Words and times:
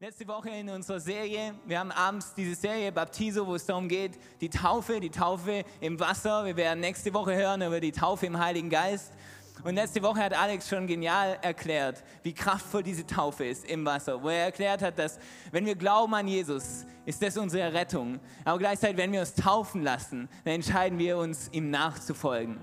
Letzte 0.00 0.28
Woche 0.28 0.50
in 0.50 0.70
unserer 0.70 1.00
Serie, 1.00 1.56
wir 1.66 1.80
haben 1.80 1.90
abends 1.90 2.32
diese 2.32 2.54
Serie 2.54 2.92
Baptiso, 2.92 3.44
wo 3.48 3.56
es 3.56 3.66
darum 3.66 3.88
geht, 3.88 4.12
die 4.40 4.48
Taufe, 4.48 5.00
die 5.00 5.10
Taufe 5.10 5.64
im 5.80 5.98
Wasser. 5.98 6.44
Wir 6.44 6.56
werden 6.56 6.78
nächste 6.78 7.12
Woche 7.12 7.34
hören 7.34 7.62
über 7.62 7.80
die 7.80 7.90
Taufe 7.90 8.26
im 8.26 8.38
Heiligen 8.38 8.70
Geist. 8.70 9.12
Und 9.64 9.74
letzte 9.74 10.00
Woche 10.00 10.20
hat 10.20 10.38
Alex 10.38 10.68
schon 10.68 10.86
genial 10.86 11.36
erklärt, 11.42 12.04
wie 12.22 12.32
kraftvoll 12.32 12.84
diese 12.84 13.08
Taufe 13.08 13.44
ist 13.46 13.64
im 13.64 13.84
Wasser, 13.84 14.22
wo 14.22 14.28
er 14.28 14.44
erklärt 14.44 14.82
hat, 14.82 15.00
dass 15.00 15.18
wenn 15.50 15.66
wir 15.66 15.74
glauben 15.74 16.14
an 16.14 16.28
Jesus, 16.28 16.86
ist 17.04 17.20
das 17.20 17.36
unsere 17.36 17.72
Rettung. 17.72 18.20
Aber 18.44 18.58
gleichzeitig, 18.58 18.98
wenn 18.98 19.10
wir 19.10 19.18
uns 19.18 19.34
taufen 19.34 19.82
lassen, 19.82 20.28
dann 20.44 20.54
entscheiden 20.54 21.00
wir 21.00 21.18
uns, 21.18 21.48
ihm 21.50 21.70
nachzufolgen. 21.70 22.58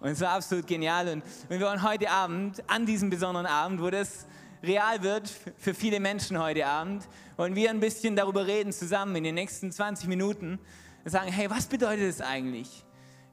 Und 0.00 0.08
es 0.08 0.20
war 0.20 0.30
absolut 0.30 0.66
genial. 0.66 1.06
Und 1.06 1.22
wir 1.48 1.60
wollen 1.60 1.84
heute 1.84 2.10
Abend, 2.10 2.60
an 2.68 2.86
diesem 2.86 3.08
besonderen 3.08 3.46
Abend, 3.46 3.80
wo 3.80 3.88
das 3.88 4.26
real 4.62 5.02
wird 5.02 5.28
für 5.56 5.74
viele 5.74 5.98
Menschen 6.00 6.38
heute 6.38 6.66
Abend, 6.66 7.08
wollen 7.36 7.56
wir 7.56 7.70
ein 7.70 7.80
bisschen 7.80 8.14
darüber 8.14 8.46
reden 8.46 8.72
zusammen 8.72 9.16
in 9.16 9.24
den 9.24 9.34
nächsten 9.34 9.72
20 9.72 10.08
Minuten 10.08 10.58
und 11.04 11.10
sagen, 11.10 11.32
hey, 11.32 11.50
was 11.50 11.66
bedeutet 11.66 12.04
es 12.04 12.20
eigentlich, 12.20 12.84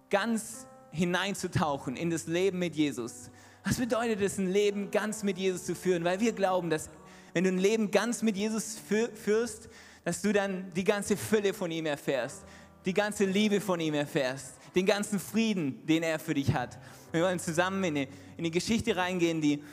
ganz 0.09 0.65
hineinzutauchen 0.91 1.95
in 1.95 2.09
das 2.09 2.27
Leben 2.27 2.59
mit 2.59 2.75
Jesus? 2.75 3.29
Was 3.63 3.77
bedeutet 3.77 4.21
es, 4.21 4.37
ein 4.37 4.51
Leben 4.51 4.89
ganz 4.89 5.23
mit 5.23 5.37
Jesus 5.37 5.65
zu 5.65 5.75
führen? 5.75 6.03
Weil 6.03 6.19
wir 6.19 6.33
glauben, 6.33 6.69
dass 6.69 6.89
wenn 7.33 7.43
du 7.43 7.51
ein 7.51 7.59
Leben 7.59 7.91
ganz 7.91 8.23
mit 8.23 8.35
Jesus 8.35 8.77
führst, 9.13 9.69
dass 10.03 10.21
du 10.21 10.33
dann 10.33 10.71
die 10.75 10.83
ganze 10.83 11.15
Fülle 11.15 11.53
von 11.53 11.69
ihm 11.69 11.85
erfährst, 11.85 12.43
die 12.85 12.93
ganze 12.93 13.25
Liebe 13.25 13.61
von 13.61 13.79
ihm 13.79 13.93
erfährst, 13.93 14.55
den 14.73 14.85
ganzen 14.85 15.19
Frieden, 15.19 15.85
den 15.85 16.01
er 16.01 16.17
für 16.17 16.33
dich 16.33 16.53
hat. 16.53 16.79
Wir 17.11 17.23
wollen 17.23 17.39
zusammen 17.39 17.83
in 17.83 17.97
eine, 17.97 18.03
in 18.05 18.39
eine 18.39 18.51
Geschichte 18.51 18.95
reingehen, 18.95 19.41
die 19.41 19.63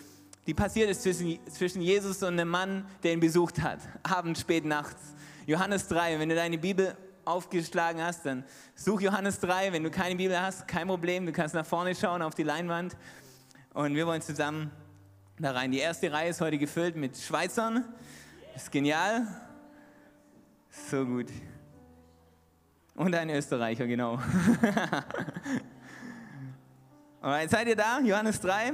die 0.47 0.55
passiert 0.55 0.89
ist 0.91 1.03
zwischen, 1.03 1.39
zwischen 1.51 1.83
Jesus 1.83 2.23
und 2.23 2.35
einem 2.35 2.49
Mann, 2.49 2.87
der 3.03 3.13
ihn 3.13 3.21
besucht 3.21 3.61
hat, 3.61 3.81
abends, 4.03 4.41
spät 4.41 4.65
nachts. 4.65 5.15
Johannes 5.47 5.89
3, 5.89 6.19
wenn 6.19 6.29
du 6.29 6.35
deine 6.35 6.59
Bibel 6.59 6.97
aufgeschlagen 7.25 8.01
hast, 8.03 8.25
dann 8.25 8.45
such 8.75 9.01
Johannes 9.01 9.41
3. 9.41 9.73
Wenn 9.73 9.83
du 9.83 9.91
keine 9.91 10.15
Bibel 10.16 10.41
hast, 10.41 10.66
kein 10.69 10.87
Problem, 10.87 11.27
du 11.27 11.33
kannst 11.33 11.55
nach 11.55 11.66
vorne 11.66 11.95
schauen 11.95 12.23
auf 12.23 12.35
die 12.35 12.45
Leinwand. 12.45 12.97
Und 13.75 13.95
wir 13.95 14.07
wollen 14.07 14.23
zusammen 14.23 14.71
da 15.38 15.51
rein. 15.51 15.73
Die 15.73 15.79
erste 15.79 16.11
Reihe 16.13 16.30
ist 16.30 16.41
heute 16.41 16.59
gefüllt 16.59 16.97
mit 16.97 17.16
Schweizern. 17.16 17.85
Ist 18.55 18.73
genial. 18.73 19.27
So 20.88 21.05
gut. 21.05 21.27
Und 22.95 23.15
ein 23.15 23.29
Österreicher, 23.29 23.87
genau. 23.87 24.15
Alright, 27.21 27.51
seid 27.51 27.66
ihr 27.69 27.77
da? 27.77 28.01
Johannes 28.01 28.41
3. 28.41 28.73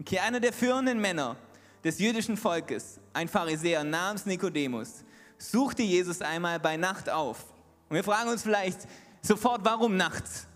Okay, 0.00 0.18
einer 0.18 0.40
der 0.40 0.52
führenden 0.52 1.00
Männer 1.00 1.36
des 1.82 1.98
jüdischen 1.98 2.36
Volkes, 2.36 3.00
ein 3.12 3.28
Pharisäer 3.28 3.82
namens 3.84 4.26
Nikodemus, 4.26 5.04
suchte 5.38 5.82
Jesus 5.82 6.20
einmal 6.20 6.60
bei 6.60 6.76
Nacht 6.76 7.08
auf. 7.08 7.44
Und 7.88 7.96
wir 7.96 8.04
fragen 8.04 8.30
uns 8.30 8.42
vielleicht 8.42 8.80
sofort, 9.22 9.64
warum 9.64 9.96
nachts? 9.96 10.46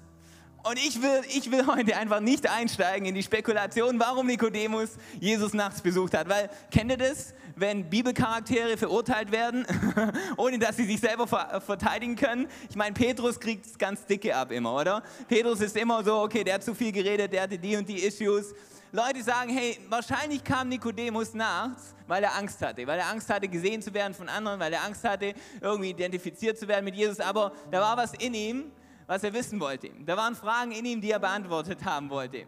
Und 0.62 0.78
ich 0.78 1.00
will, 1.00 1.22
ich 1.28 1.50
will 1.50 1.66
heute 1.66 1.96
einfach 1.96 2.20
nicht 2.20 2.48
einsteigen 2.48 3.06
in 3.06 3.14
die 3.14 3.22
Spekulation, 3.22 3.98
warum 3.98 4.26
Nikodemus 4.26 4.90
Jesus 5.18 5.54
nachts 5.54 5.80
besucht 5.80 6.14
hat. 6.14 6.28
Weil, 6.28 6.50
kennt 6.70 6.90
ihr 6.90 6.98
das, 6.98 7.32
wenn 7.56 7.88
Bibelcharaktere 7.88 8.76
verurteilt 8.76 9.32
werden, 9.32 9.66
ohne 10.36 10.58
dass 10.58 10.76
sie 10.76 10.84
sich 10.84 11.00
selber 11.00 11.26
verteidigen 11.60 12.14
können? 12.14 12.46
Ich 12.68 12.76
meine, 12.76 12.92
Petrus 12.92 13.40
kriegt 13.40 13.64
es 13.64 13.78
ganz 13.78 14.04
dicke 14.04 14.36
ab 14.36 14.52
immer, 14.52 14.74
oder? 14.74 15.02
Petrus 15.28 15.62
ist 15.62 15.76
immer 15.78 16.04
so, 16.04 16.20
okay, 16.20 16.44
der 16.44 16.54
hat 16.54 16.64
zu 16.64 16.74
viel 16.74 16.92
geredet, 16.92 17.32
der 17.32 17.42
hatte 17.42 17.58
die 17.58 17.76
und 17.76 17.88
die 17.88 18.00
Issues. 18.02 18.52
Leute 18.92 19.22
sagen, 19.22 19.50
hey, 19.56 19.78
wahrscheinlich 19.88 20.44
kam 20.44 20.68
Nikodemus 20.68 21.32
nachts, 21.32 21.94
weil 22.06 22.22
er 22.22 22.36
Angst 22.36 22.60
hatte, 22.60 22.86
weil 22.86 22.98
er 22.98 23.08
Angst 23.08 23.30
hatte, 23.30 23.48
gesehen 23.48 23.80
zu 23.80 23.94
werden 23.94 24.12
von 24.12 24.28
anderen, 24.28 24.60
weil 24.60 24.72
er 24.72 24.84
Angst 24.84 25.04
hatte, 25.04 25.32
irgendwie 25.60 25.90
identifiziert 25.90 26.58
zu 26.58 26.68
werden 26.68 26.84
mit 26.84 26.96
Jesus, 26.96 27.20
aber 27.20 27.52
da 27.70 27.80
war 27.80 27.96
was 27.96 28.12
in 28.14 28.34
ihm, 28.34 28.72
was 29.10 29.24
er 29.24 29.32
wissen 29.32 29.58
wollte. 29.58 29.90
Da 30.06 30.16
waren 30.16 30.36
Fragen 30.36 30.70
in 30.70 30.84
ihm, 30.84 31.00
die 31.00 31.10
er 31.10 31.18
beantwortet 31.18 31.84
haben 31.84 32.08
wollte. 32.10 32.46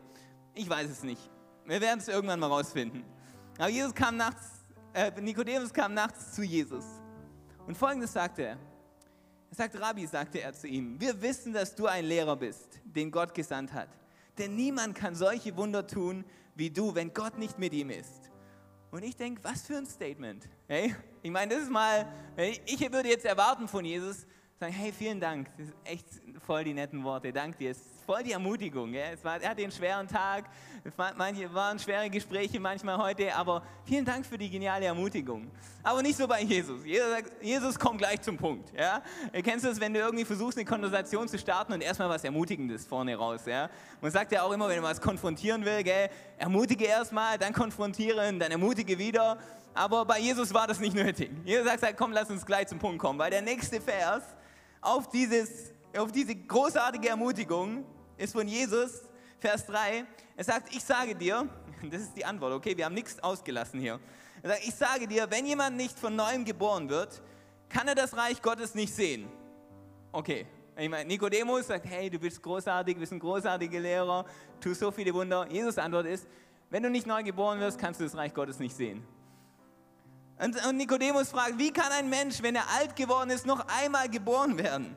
Ich 0.55 0.71
weiß 0.71 0.89
es 0.89 1.03
nicht. 1.03 1.29
Wir 1.67 1.81
werden 1.81 1.99
es 1.99 2.07
irgendwann 2.07 2.39
mal 2.39 2.47
rausfinden. 2.47 3.03
Aber 3.59 3.69
Jesus 3.69 3.93
kam 3.93 4.17
nachts, 4.17 4.65
äh, 4.93 5.11
Nikodemus 5.21 5.73
kam 5.73 5.93
nachts 5.93 6.35
zu 6.35 6.45
Jesus. 6.45 6.85
Und 7.67 7.77
folgendes 7.77 8.13
sagte 8.13 8.43
er. 8.43 8.59
Er 9.51 9.57
sagt, 9.57 9.81
Rabbi, 9.81 10.07
sagte 10.07 10.41
er 10.41 10.53
zu 10.53 10.69
ihm, 10.69 11.01
wir 11.01 11.21
wissen, 11.21 11.53
dass 11.53 11.75
du 11.75 11.87
ein 11.87 12.05
Lehrer 12.05 12.37
bist, 12.37 12.81
den 12.85 13.11
Gott 13.11 13.35
gesandt 13.35 13.73
hat. 13.73 13.89
Denn 14.39 14.55
niemand 14.55 14.95
kann 14.95 15.17
solche 15.17 15.57
Wunder 15.57 15.85
tun 15.85 16.25
wie 16.55 16.71
du, 16.71 16.95
wenn 16.95 17.13
Gott 17.13 17.39
nicht 17.39 17.59
mit 17.59 17.73
ihm 17.73 17.91
ist. 17.91 18.31
Und 18.93 19.03
ich 19.03 19.17
denke, 19.17 19.43
was 19.43 19.63
für 19.63 19.79
ein 19.79 19.87
Statement. 19.87 20.49
Hey? 20.69 20.95
Ich 21.23 21.31
meine, 21.33 21.55
das 21.55 21.65
ist 21.65 21.71
mal, 21.73 22.07
ich 22.37 22.81
würde 22.93 23.09
jetzt 23.09 23.25
erwarten 23.25 23.67
von 23.67 23.85
Jesus, 23.85 24.27
sagen, 24.63 24.75
hey, 24.75 24.93
vielen 24.93 25.19
Dank, 25.19 25.49
das 25.59 25.67
ist 25.67 25.75
echt 25.85 26.07
voll 26.47 26.63
die 26.63 26.73
netten 26.73 27.03
Worte, 27.03 27.33
danke 27.33 27.59
dir, 27.59 27.71
es 27.73 27.79
ist 27.79 28.05
voll 28.07 28.23
die 28.23 28.31
Ermutigung. 28.31 28.95
Ja? 28.95 29.07
Es 29.13 29.25
war, 29.25 29.41
er 29.41 29.51
hatte 29.51 29.63
einen 29.63 29.73
schweren 29.73 30.07
Tag, 30.07 30.45
manche 31.17 31.53
waren 31.53 31.81
schwere 31.81 32.09
Gespräche 32.09 32.61
manchmal 32.61 32.97
heute, 32.99 33.35
aber 33.35 33.63
vielen 33.85 34.05
Dank 34.05 34.25
für 34.25 34.39
die 34.39 34.49
geniale 34.49 34.87
Ermutigung. 34.87 35.51
Aber 35.83 36.01
nicht 36.01 36.17
so 36.17 36.29
bei 36.29 36.43
Jesus. 36.43 36.85
Jesus, 36.85 37.11
sagt, 37.11 37.33
Jesus 37.43 37.77
kommt 37.77 37.99
gleich 37.99 38.21
zum 38.23 38.37
Punkt. 38.37 38.73
Ja? 38.77 39.03
Kennst 39.43 39.65
du 39.65 39.69
das, 39.69 39.81
wenn 39.81 39.93
du 39.95 39.99
irgendwie 39.99 40.25
versuchst, 40.25 40.57
eine 40.57 40.65
Konversation 40.65 41.27
zu 41.27 41.39
starten 41.39 41.73
und 41.73 41.81
erstmal 41.81 42.09
was 42.09 42.23
Ermutigendes 42.23 42.87
vorne 42.87 43.17
raus. 43.17 43.43
Ja? 43.47 43.69
Man 44.01 44.13
sagt 44.13 44.31
ja 44.31 44.43
auch 44.43 44.53
immer, 44.53 44.69
wenn 44.69 44.77
du 44.77 44.83
was 44.85 45.01
konfrontieren 45.01 45.65
will, 45.65 45.83
gell, 45.83 46.09
ermutige 46.39 46.85
erstmal, 46.85 47.37
dann 47.37 47.53
konfrontieren, 47.53 48.39
dann 48.39 48.53
ermutige 48.53 48.97
wieder. 48.97 49.39
Aber 49.75 50.05
bei 50.05 50.21
Jesus 50.21 50.55
war 50.55 50.69
das 50.69 50.79
nicht 50.79 50.95
nötig. 50.95 51.33
Jesus 51.45 51.67
sagt, 51.81 51.97
komm, 51.97 52.13
lass 52.13 52.31
uns 52.31 52.47
gleich 52.47 52.69
zum 52.69 52.79
Punkt 52.79 53.01
kommen, 53.01 53.19
weil 53.19 53.31
der 53.31 53.43
nächste 53.43 53.81
Vers 53.81 54.23
auf, 54.83 55.09
dieses, 55.09 55.73
auf 55.97 56.13
diese 56.13 56.35
großartige 56.35 57.09
Ermutigung 57.09 57.85
ist 58.19 58.33
von 58.33 58.47
Jesus, 58.47 59.03
Vers 59.39 59.65
3. 59.67 60.05
Er 60.37 60.45
sagt, 60.45 60.75
ich 60.75 60.85
sage 60.85 61.15
dir, 61.15 61.49
das 61.91 62.03
ist 62.03 62.17
die 62.17 62.25
Antwort, 62.25 62.53
okay, 62.53 62.77
wir 62.77 62.85
haben 62.85 62.95
nichts 62.95 63.23
ausgelassen 63.23 63.81
hier. 63.81 63.99
Er 64.43 64.51
sagt, 64.51 64.67
ich 64.67 64.75
sage 64.75 65.07
dir, 65.07 65.31
wenn 65.31 65.47
jemand 65.47 65.77
nicht 65.77 65.99
von 65.99 66.15
neuem 66.15 66.45
geboren 66.45 66.89
wird, 66.89 67.23
kann 67.69 67.89
er 67.89 67.95
das 67.95 68.15
Reich 68.17 68.43
Gottes 68.43 68.75
nicht 68.75 68.95
sehen. 68.95 69.29
Okay, 70.11 70.47
ich 70.77 70.89
meine, 70.89 71.09
Nikodemus 71.09 71.69
sagt, 71.69 71.87
hey, 71.87 72.11
du 72.11 72.19
bist 72.19 72.43
großartig, 72.43 72.95
du 72.95 73.01
bist 73.01 73.13
ein 73.13 73.21
großartiger 73.21 73.81
Lehrer, 73.81 74.27
tust 74.61 74.81
so 74.81 74.91
viele 74.91 75.15
Wunder. 75.15 75.47
Jesus 75.51 75.79
Antwort 75.79 76.07
ist, 76.07 76.27
wenn 76.71 76.83
du 76.83 76.91
nicht 76.91 77.07
neu 77.07 77.23
geboren 77.23 77.61
wirst, 77.61 77.79
kannst 77.79 78.01
du 78.01 78.05
das 78.05 78.17
Reich 78.17 78.35
Gottes 78.35 78.59
nicht 78.59 78.75
sehen. 78.75 79.05
Und, 80.43 80.67
und 80.67 80.77
Nikodemus 80.77 81.29
fragt, 81.29 81.57
wie 81.57 81.71
kann 81.71 81.93
ein 81.93 82.09
Mensch, 82.09 82.43
wenn 82.43 82.57
er 82.57 82.69
alt 82.77 82.97
geworden 82.97 83.31
ist, 83.31 83.47
noch 83.47 83.65
einmal 83.81 84.09
geboren 84.09 84.59
werden? 84.59 84.97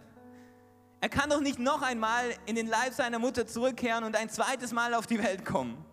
Er 1.02 1.10
kann 1.10 1.30
doch 1.30 1.40
nicht 1.40 1.60
noch 1.60 1.84
einmal 1.84 2.34
in 2.48 2.56
den 2.56 2.66
Leib 2.66 2.94
seiner 2.94 3.20
Mutter 3.20 3.46
zurückkehren 3.46 4.04
und 4.04 4.16
ein 4.16 4.28
zweites 4.28 4.72
Mal 4.72 4.96
auf 4.96 5.06
die 5.06 5.22
Welt 5.22 5.46
kommen. 5.46 5.86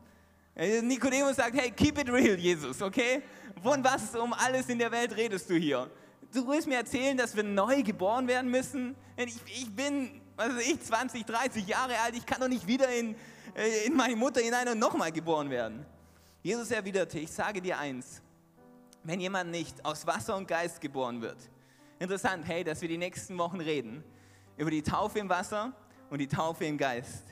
Äh, 0.57 0.81
Nikodemus 0.81 1.37
sagt, 1.37 1.55
hey, 1.55 1.71
keep 1.71 1.99
it 1.99 2.09
real, 2.11 2.39
Jesus, 2.39 2.81
okay? 2.81 3.23
Von 3.63 3.85
was 3.85 4.15
um 4.15 4.33
alles 4.33 4.71
in 4.71 4.79
der 4.79 4.91
Welt 4.91 5.15
redest 5.15 5.51
du 5.51 5.55
hier? 5.55 5.91
Du 6.33 6.49
willst 6.49 6.67
mir 6.67 6.77
erzählen, 6.77 7.15
dass 7.15 7.37
wir 7.37 7.43
neu 7.43 7.83
geboren 7.83 8.27
werden 8.27 8.51
müssen? 8.51 8.97
Ich, 9.17 9.37
ich 9.55 9.77
bin, 9.77 10.23
was 10.35 10.49
weiß 10.49 10.67
ich, 10.67 10.81
20, 10.81 11.27
30 11.27 11.67
Jahre 11.67 11.99
alt, 11.99 12.17
ich 12.17 12.25
kann 12.25 12.41
doch 12.41 12.49
nicht 12.49 12.67
wieder 12.67 12.89
in, 12.89 13.15
äh, 13.55 13.87
in 13.87 13.95
meine 13.95 14.17
Mutter 14.17 14.41
hinein 14.41 14.67
und 14.69 14.79
nochmal 14.79 15.13
geboren 15.13 15.51
werden. 15.51 15.85
Jesus 16.43 16.71
erwiderte, 16.71 17.19
ich 17.19 17.31
sage 17.31 17.61
dir 17.61 17.79
eins, 17.79 18.23
wenn 19.05 19.21
jemand 19.21 19.51
nicht 19.51 19.85
aus 19.85 20.07
Wasser 20.07 20.37
und 20.37 20.47
Geist 20.47 20.81
geboren 20.81 21.21
wird. 21.21 21.39
Interessant, 21.99 22.47
hey, 22.47 22.65
dass 22.65 22.81
wir 22.81 22.89
die 22.89 22.99
nächsten 22.99 23.37
Wochen 23.39 23.61
reden 23.61 24.03
über 24.57 24.71
die 24.71 24.83
Taufe 24.83 25.19
im 25.19 25.29
Wasser 25.29 25.73
und 26.11 26.19
die 26.19 26.29
Taufe 26.29 26.65
im 26.65 26.77
Geist. 26.77 27.25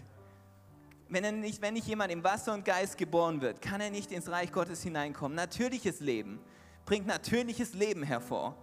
Wenn, 1.09 1.41
nicht, 1.41 1.61
wenn 1.61 1.75
nicht 1.75 1.89
jemand 1.89 2.13
im 2.13 2.23
Wasser 2.23 2.55
und 2.55 2.65
Geist 2.65 2.97
geboren 2.97 3.41
wird, 3.41 3.61
kann 3.61 3.81
er 3.81 3.91
nicht 3.91 4.13
ins 4.13 4.29
Reich 4.29 4.53
Gottes 4.53 4.83
hineinkommen. 4.83 5.35
Natürliches 5.35 6.01
Leben 6.01 6.39
bringt 6.85 7.07
natürliches 7.07 7.75
Leben 7.75 8.05
hervor. 8.05 8.57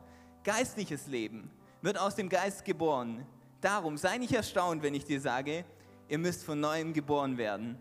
Geistliches 0.44 1.08
Leben 1.08 1.52
wird 1.82 1.98
aus 1.98 2.16
dem 2.16 2.30
Geist 2.30 2.64
geboren. 2.64 3.26
Darum 3.60 3.98
sei 3.98 4.18
nicht 4.18 4.34
erstaunt, 4.34 4.82
wenn 4.82 4.94
ich 4.94 5.04
dir 5.04 5.20
sage, 5.20 5.66
ihr 6.08 6.18
müsst 6.18 6.46
von 6.46 6.60
neuem 6.60 6.94
geboren 6.94 7.38
werden. 7.38 7.78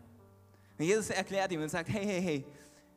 Und 0.79 0.85
Jesus 0.85 1.11
erklärt 1.11 1.53
ihm 1.53 1.63
und 1.63 1.69
sagt, 1.69 1.89
hey, 1.89 2.05
hey, 2.05 2.23
hey, 2.23 2.45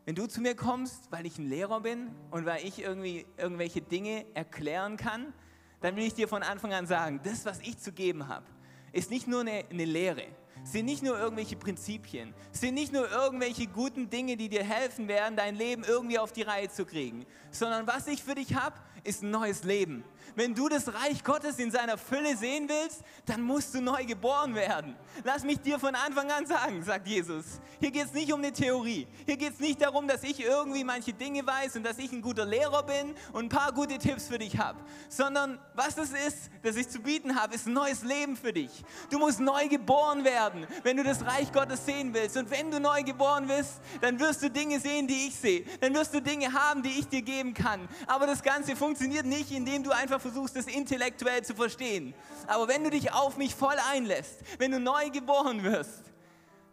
wenn 0.05 0.15
du 0.15 0.27
zu 0.27 0.41
mir 0.41 0.55
kommst, 0.55 1.11
weil 1.11 1.25
ich 1.25 1.37
ein 1.37 1.47
Lehrer 1.47 1.81
bin 1.81 2.09
und 2.31 2.45
weil 2.45 2.65
ich 2.65 2.81
irgendwie 2.81 3.25
irgendwelche 3.37 3.81
Dinge 3.81 4.25
erklären 4.33 4.97
kann, 4.97 5.33
dann 5.81 5.95
will 5.95 6.03
ich 6.03 6.13
dir 6.13 6.27
von 6.27 6.43
Anfang 6.43 6.73
an 6.73 6.87
sagen, 6.87 7.21
das, 7.23 7.45
was 7.45 7.59
ich 7.61 7.77
zu 7.77 7.91
geben 7.91 8.27
habe, 8.27 8.45
ist 8.91 9.11
nicht 9.11 9.27
nur 9.27 9.41
eine, 9.41 9.65
eine 9.69 9.85
Lehre, 9.85 10.25
sind 10.63 10.85
nicht 10.85 11.03
nur 11.03 11.17
irgendwelche 11.17 11.55
Prinzipien, 11.55 12.33
sind 12.51 12.73
nicht 12.73 12.91
nur 12.91 13.09
irgendwelche 13.09 13.67
guten 13.67 14.09
Dinge, 14.09 14.35
die 14.35 14.49
dir 14.49 14.63
helfen 14.63 15.07
werden, 15.07 15.35
dein 15.35 15.55
Leben 15.55 15.83
irgendwie 15.83 16.19
auf 16.19 16.31
die 16.31 16.41
Reihe 16.41 16.69
zu 16.69 16.85
kriegen, 16.85 17.25
sondern 17.51 17.87
was 17.87 18.07
ich 18.07 18.23
für 18.23 18.35
dich 18.35 18.55
habe, 18.55 18.75
ist 19.09 19.23
ein 19.23 19.31
neues 19.31 19.63
Leben. 19.63 20.03
Wenn 20.35 20.53
du 20.53 20.69
das 20.69 20.93
Reich 20.93 21.23
Gottes 21.23 21.57
in 21.57 21.71
seiner 21.71 21.97
Fülle 21.97 22.37
sehen 22.37 22.69
willst, 22.69 23.01
dann 23.25 23.41
musst 23.41 23.73
du 23.73 23.81
neu 23.81 24.05
geboren 24.05 24.53
werden. 24.53 24.95
Lass 25.23 25.43
mich 25.43 25.59
dir 25.59 25.79
von 25.79 25.95
Anfang 25.95 26.29
an 26.31 26.45
sagen, 26.45 26.83
sagt 26.83 27.07
Jesus. 27.07 27.59
Hier 27.79 27.89
geht 27.89 28.05
es 28.05 28.13
nicht 28.13 28.31
um 28.31 28.39
eine 28.39 28.53
Theorie. 28.53 29.07
Hier 29.25 29.37
geht 29.37 29.53
es 29.53 29.59
nicht 29.59 29.81
darum, 29.81 30.07
dass 30.07 30.23
ich 30.23 30.39
irgendwie 30.39 30.83
manche 30.83 31.13
Dinge 31.13 31.45
weiß 31.45 31.77
und 31.77 31.83
dass 31.83 31.97
ich 31.97 32.11
ein 32.11 32.21
guter 32.21 32.45
Lehrer 32.45 32.83
bin 32.83 33.15
und 33.33 33.45
ein 33.45 33.49
paar 33.49 33.73
gute 33.73 33.97
Tipps 33.97 34.27
für 34.27 34.37
dich 34.37 34.59
habe. 34.59 34.79
Sondern 35.09 35.59
was 35.73 35.97
es 35.97 36.11
ist, 36.11 36.51
das 36.61 36.75
ich 36.75 36.87
zu 36.87 36.99
bieten 36.99 37.35
habe, 37.35 37.55
ist 37.55 37.65
ein 37.65 37.73
neues 37.73 38.03
Leben 38.03 38.37
für 38.37 38.53
dich. 38.53 38.83
Du 39.09 39.17
musst 39.17 39.39
neu 39.39 39.67
geboren 39.67 40.23
werden, 40.23 40.67
wenn 40.83 40.95
du 40.95 41.03
das 41.03 41.25
Reich 41.25 41.51
Gottes 41.51 41.85
sehen 41.85 42.13
willst. 42.13 42.37
Und 42.37 42.51
wenn 42.51 42.69
du 42.69 42.79
neu 42.79 43.01
geboren 43.01 43.47
bist, 43.47 43.81
dann 44.01 44.19
wirst 44.19 44.43
du 44.43 44.51
Dinge 44.51 44.79
sehen, 44.79 45.07
die 45.07 45.27
ich 45.27 45.35
sehe. 45.35 45.65
Dann 45.81 45.95
wirst 45.95 46.13
du 46.13 46.21
Dinge 46.21 46.53
haben, 46.53 46.83
die 46.83 46.99
ich 46.99 47.07
dir 47.07 47.23
geben 47.23 47.55
kann. 47.55 47.89
Aber 48.05 48.27
das 48.27 48.43
Ganze 48.43 48.75
funktioniert 48.75 48.98
nicht, 49.01 49.51
indem 49.51 49.83
du 49.83 49.91
einfach 49.91 50.19
versuchst, 50.19 50.55
das 50.55 50.67
intellektuell 50.67 51.43
zu 51.43 51.55
verstehen. 51.55 52.13
Aber 52.47 52.67
wenn 52.67 52.83
du 52.83 52.89
dich 52.89 53.11
auf 53.13 53.37
mich 53.37 53.55
voll 53.55 53.75
einlässt, 53.91 54.39
wenn 54.57 54.71
du 54.71 54.79
neu 54.79 55.09
geboren 55.09 55.63
wirst, 55.63 56.11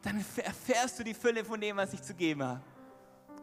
dann 0.03 0.25
erfährst 0.37 0.99
du 0.99 1.05
die 1.05 1.15
Fülle 1.15 1.45
von 1.45 1.61
dem, 1.61 1.77
was 1.77 1.93
ich 1.93 2.03
zu 2.03 2.15
geben 2.15 2.43
habe. 2.43 2.63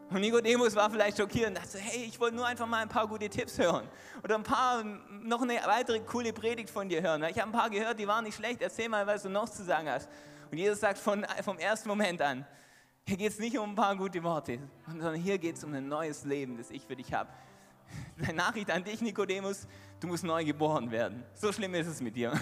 Und 0.10 0.22
Nikodemus 0.22 0.76
war 0.76 0.90
vielleicht 0.90 1.18
schockiert 1.18 1.48
und 1.48 1.58
dachte, 1.58 1.80
hey, 1.80 2.06
ich 2.06 2.20
wollte 2.20 2.36
nur 2.36 2.46
einfach 2.46 2.68
mal 2.68 2.82
ein 2.82 2.90
paar 2.90 3.08
gute 3.08 3.28
Tipps 3.30 3.58
hören. 3.58 3.88
Oder 4.24 4.36
ein 4.36 4.44
paar, 4.44 4.84
noch 4.84 5.42
eine 5.42 5.56
weitere 5.66 6.00
coole 6.02 6.32
Predigt 6.32 6.70
von 6.70 6.88
dir 6.88 7.02
hören. 7.02 7.24
Ich 7.24 7.40
habe 7.40 7.50
ein 7.50 7.52
paar 7.52 7.70
gehört, 7.70 8.00
die 8.00 8.08
waren 8.08 8.24
nicht 8.24 8.36
schlecht. 8.36 8.62
Erzähl 8.62 8.90
mal, 8.90 9.08
was 9.08 9.24
du 9.24 9.30
noch 9.30 9.50
zu 9.50 9.64
sagen 9.64 9.90
hast. 9.90 10.08
Und 10.52 10.58
Jesus 10.58 10.80
sagt 10.80 11.00
von, 11.00 11.26
vom 11.44 11.58
ersten 11.58 11.90
Moment 11.90 12.22
an, 12.22 12.46
hier 13.08 13.18
geht 13.18 13.32
es 13.32 13.40
nicht 13.40 13.58
um 13.58 13.72
ein 13.72 13.76
paar 13.76 13.96
gute 13.96 14.22
Worte, 14.24 14.60
sondern 14.88 15.16
hier 15.16 15.38
geht 15.38 15.58
es 15.58 15.64
um 15.64 15.74
ein 15.74 15.88
neues 15.88 16.24
Leben, 16.24 16.58
das 16.58 16.70
ich 16.70 16.86
für 16.86 16.96
dich 16.96 17.12
habe. 17.12 17.30
Eine 18.18 18.34
Nachricht 18.34 18.70
an 18.72 18.84
dich, 18.84 19.02
Nikodemus, 19.02 19.68
du 20.00 20.08
musst 20.08 20.24
neu 20.24 20.46
geboren 20.46 20.92
werden. 20.92 21.24
So 21.34 21.52
schlimm 21.52 21.74
ist 21.76 21.88
es 21.88 22.02
mit 22.02 22.16
dir. 22.16 22.34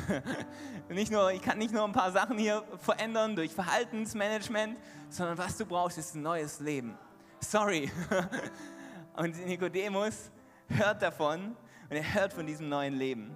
Nicht 0.89 1.11
nur, 1.11 1.31
ich 1.31 1.41
kann 1.41 1.57
nicht 1.57 1.73
nur 1.73 1.83
ein 1.83 1.91
paar 1.91 2.11
Sachen 2.11 2.37
hier 2.37 2.63
verändern 2.77 3.35
durch 3.35 3.53
Verhaltensmanagement, 3.53 4.77
sondern 5.09 5.37
was 5.37 5.57
du 5.57 5.65
brauchst, 5.65 5.97
ist 5.97 6.15
ein 6.15 6.21
neues 6.21 6.59
Leben. 6.59 6.97
Sorry. 7.39 7.91
Und 9.15 9.45
Nikodemus 9.45 10.31
hört 10.67 11.01
davon 11.01 11.55
und 11.89 11.97
er 11.97 12.13
hört 12.13 12.31
von 12.31 12.47
diesem 12.47 12.69
neuen 12.69 12.93
Leben. 12.93 13.35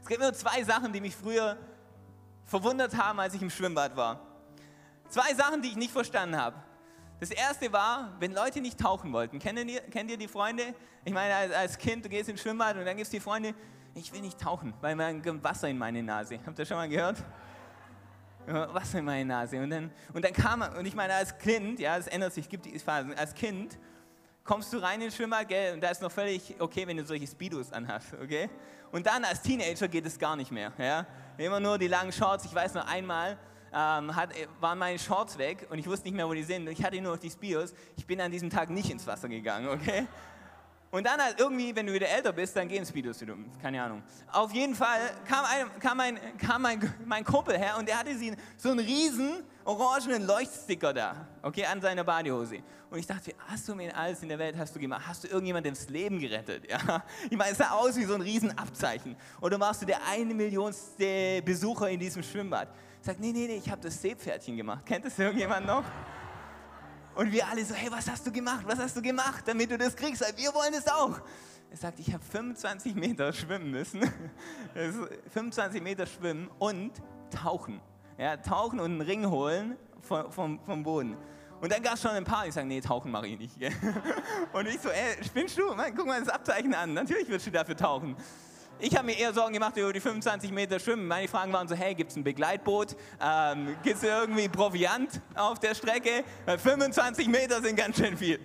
Es 0.00 0.08
gibt 0.08 0.20
nur 0.20 0.32
zwei 0.32 0.62
Sachen, 0.64 0.92
die 0.92 1.00
mich 1.00 1.14
früher 1.14 1.58
verwundert 2.44 2.96
haben, 2.96 3.20
als 3.20 3.34
ich 3.34 3.42
im 3.42 3.50
Schwimmbad 3.50 3.96
war. 3.96 4.20
Zwei 5.08 5.34
Sachen, 5.34 5.62
die 5.62 5.68
ich 5.68 5.76
nicht 5.76 5.92
verstanden 5.92 6.36
habe. 6.36 6.56
Das 7.20 7.30
erste 7.30 7.72
war, 7.72 8.12
wenn 8.18 8.32
Leute 8.32 8.60
nicht 8.60 8.78
tauchen 8.78 9.12
wollten. 9.12 9.38
Kennt 9.38 9.58
ihr, 9.58 9.80
kennt 9.82 10.10
ihr 10.10 10.16
die 10.16 10.28
Freunde? 10.28 10.74
Ich 11.04 11.12
meine, 11.12 11.54
als, 11.56 11.78
Kind, 11.78 12.04
du 12.04 12.08
gehst 12.08 12.28
ins 12.28 12.40
Schwimmbad 12.40 12.76
und 12.76 12.84
dann 12.84 12.96
gibt 12.96 13.06
es 13.06 13.10
die 13.10 13.20
Freunde, 13.20 13.54
ich 13.94 14.12
will 14.12 14.20
nicht 14.20 14.40
tauchen, 14.40 14.74
weil 14.80 14.96
man 14.96 15.24
Wasser 15.42 15.68
in 15.68 15.78
meine 15.78 16.02
Nase. 16.02 16.40
Habt 16.44 16.58
ihr 16.58 16.66
schon 16.66 16.76
mal 16.76 16.88
gehört? 16.88 17.22
Wasser 18.46 18.98
in 18.98 19.04
meine 19.04 19.24
Nase. 19.24 19.60
Und 19.62 19.70
dann, 19.70 19.90
und 20.12 20.24
dann 20.24 20.32
kam 20.32 20.58
man, 20.58 20.76
und 20.76 20.84
ich 20.86 20.94
meine, 20.94 21.14
als 21.14 21.38
Kind, 21.38 21.78
ja, 21.78 21.96
das 21.96 22.08
ändert 22.08 22.34
sich, 22.34 22.48
gibt 22.48 22.66
die 22.66 22.78
Phasen, 22.78 23.14
als 23.14 23.34
Kind 23.34 23.78
kommst 24.42 24.72
du 24.72 24.78
rein 24.78 24.94
in 24.94 25.08
den 25.08 25.10
Schwimmbad, 25.10 25.48
gell, 25.48 25.74
und 25.74 25.80
da 25.82 25.88
ist 25.88 26.02
noch 26.02 26.12
völlig 26.12 26.54
okay, 26.58 26.86
wenn 26.86 26.96
du 26.96 27.04
solche 27.04 27.26
Speedos 27.26 27.72
anhast, 27.72 28.12
okay? 28.22 28.50
Und 28.92 29.06
dann 29.06 29.24
als 29.24 29.40
Teenager 29.40 29.88
geht 29.88 30.04
es 30.04 30.18
gar 30.18 30.36
nicht 30.36 30.50
mehr, 30.50 30.72
ja? 30.78 31.06
Immer 31.38 31.60
nur 31.60 31.78
die 31.78 31.88
langen 31.88 32.12
Shorts. 32.12 32.44
Ich 32.44 32.54
weiß 32.54 32.74
noch 32.74 32.86
einmal, 32.86 33.38
ähm, 33.74 34.14
hat, 34.14 34.30
waren 34.60 34.78
meine 34.78 34.98
Shorts 34.98 35.36
weg 35.36 35.66
und 35.70 35.78
ich 35.78 35.86
wusste 35.86 36.04
nicht 36.04 36.14
mehr, 36.14 36.28
wo 36.28 36.32
die 36.32 36.44
sind. 36.44 36.68
Ich 36.68 36.82
hatte 36.84 37.00
nur 37.00 37.12
noch 37.12 37.20
die 37.20 37.30
Speedos. 37.30 37.74
Ich 37.96 38.06
bin 38.06 38.20
an 38.20 38.30
diesem 38.30 38.50
Tag 38.50 38.70
nicht 38.70 38.90
ins 38.90 39.06
Wasser 39.06 39.28
gegangen, 39.28 39.68
okay? 39.68 40.06
Und 40.94 41.04
dann 41.04 41.20
halt 41.20 41.40
irgendwie, 41.40 41.74
wenn 41.74 41.88
du 41.88 41.92
wieder 41.92 42.08
älter 42.08 42.32
bist, 42.32 42.54
dann 42.54 42.68
gehen 42.68 42.86
Speedos 42.86 43.20
wieder. 43.20 43.34
Keine 43.60 43.82
Ahnung. 43.82 44.04
Auf 44.30 44.52
jeden 44.52 44.76
Fall 44.76 45.00
kam, 45.26 45.44
ein, 45.44 45.80
kam, 45.80 45.98
ein, 45.98 46.18
kam 46.38 46.62
mein, 46.62 46.94
mein 47.04 47.24
Kumpel 47.24 47.58
her 47.58 47.74
und 47.76 47.88
der 47.88 47.98
hatte 47.98 48.10
so 48.56 48.70
einen 48.70 48.78
riesen 48.78 49.42
orangenen 49.64 50.24
Leuchtsticker 50.24 50.92
da, 50.92 51.26
okay, 51.42 51.64
an 51.64 51.80
seiner 51.80 52.04
Badehose. 52.04 52.60
Und 52.90 53.00
ich 53.00 53.08
dachte, 53.08 53.34
hast 53.48 53.68
du 53.68 53.74
mir 53.74 53.92
alles 53.96 54.22
in 54.22 54.28
der 54.28 54.38
Welt 54.38 54.56
hast 54.56 54.76
du 54.76 54.78
gemacht? 54.78 55.02
Hast 55.04 55.24
du 55.24 55.28
irgendjemandem 55.28 55.74
das 55.74 55.88
Leben 55.88 56.20
gerettet? 56.20 56.70
Ja? 56.70 57.02
Ich 57.28 57.36
meine, 57.36 57.50
es 57.50 57.58
sah 57.58 57.70
aus 57.70 57.96
wie 57.96 58.04
so 58.04 58.14
ein 58.14 58.20
Riesenabzeichen. 58.20 59.16
Oder 59.40 59.58
warst 59.58 59.82
du 59.82 59.86
der 59.86 59.98
eine 60.06 60.32
Millionste 60.32 61.42
Besucher 61.44 61.90
in 61.90 61.98
diesem 61.98 62.22
Schwimmbad? 62.22 62.68
Sagt, 63.04 63.20
nee, 63.20 63.32
nee, 63.32 63.46
nee, 63.46 63.56
ich 63.56 63.70
habe 63.70 63.82
das 63.82 64.00
Seepferdchen 64.00 64.56
gemacht. 64.56 64.86
Kennt 64.86 65.04
das 65.04 65.18
irgendjemand 65.18 65.66
noch? 65.66 65.84
Und 67.14 67.30
wir 67.30 67.46
alle 67.46 67.62
so, 67.62 67.74
hey, 67.74 67.92
was 67.92 68.10
hast 68.10 68.26
du 68.26 68.32
gemacht? 68.32 68.64
Was 68.66 68.78
hast 68.78 68.96
du 68.96 69.02
gemacht, 69.02 69.44
damit 69.44 69.70
du 69.70 69.76
das 69.76 69.94
kriegst? 69.94 70.22
Wir 70.38 70.54
wollen 70.54 70.72
es 70.72 70.88
auch. 70.88 71.20
Er 71.70 71.76
sagt, 71.76 72.00
ich 72.00 72.14
habe 72.14 72.24
25 72.24 72.94
Meter 72.94 73.30
schwimmen 73.34 73.70
müssen. 73.72 74.00
25 75.34 75.82
Meter 75.82 76.06
schwimmen 76.06 76.48
und 76.58 76.92
tauchen. 77.30 77.78
Ja, 78.16 78.38
tauchen 78.38 78.80
und 78.80 78.92
einen 78.92 79.02
Ring 79.02 79.28
holen 79.28 79.76
vom, 80.00 80.32
vom, 80.32 80.60
vom 80.60 80.82
Boden. 80.82 81.14
Und 81.60 81.70
dann 81.70 81.82
gab 81.82 81.96
es 81.96 82.00
schon 82.00 82.12
ein 82.12 82.24
paar, 82.24 82.46
die 82.46 82.52
sagen, 82.52 82.68
nee, 82.68 82.80
tauchen 82.80 83.10
mache 83.10 83.26
ich 83.26 83.38
nicht. 83.38 83.56
Und 84.52 84.66
ich 84.66 84.80
so, 84.80 84.88
ey, 84.88 85.22
spinnst 85.24 85.58
du? 85.58 85.74
guck 85.94 86.06
mal 86.06 86.20
das 86.20 86.28
Abzeichen 86.28 86.74
an. 86.74 86.94
Natürlich 86.94 87.28
wirst 87.28 87.46
du 87.46 87.50
dafür 87.50 87.76
tauchen. 87.76 88.16
Ich 88.80 88.94
habe 88.96 89.06
mir 89.06 89.16
eher 89.16 89.32
Sorgen 89.32 89.54
gemacht 89.54 89.76
über 89.76 89.92
die 89.92 90.00
25 90.00 90.50
Meter 90.50 90.80
Schwimmen. 90.80 91.06
Meine 91.06 91.28
Fragen 91.28 91.52
waren 91.52 91.68
so, 91.68 91.74
hey, 91.74 91.94
gibt 91.94 92.10
es 92.10 92.16
ein 92.16 92.24
Begleitboot? 92.24 92.96
Ähm, 93.20 93.76
gibt 93.82 93.96
es 93.96 94.02
irgendwie 94.02 94.48
Proviant 94.48 95.20
auf 95.34 95.60
der 95.60 95.74
Strecke? 95.74 96.24
25 96.46 97.28
Meter 97.28 97.62
sind 97.62 97.76
ganz 97.76 97.96
schön 97.96 98.16
viel. 98.16 98.40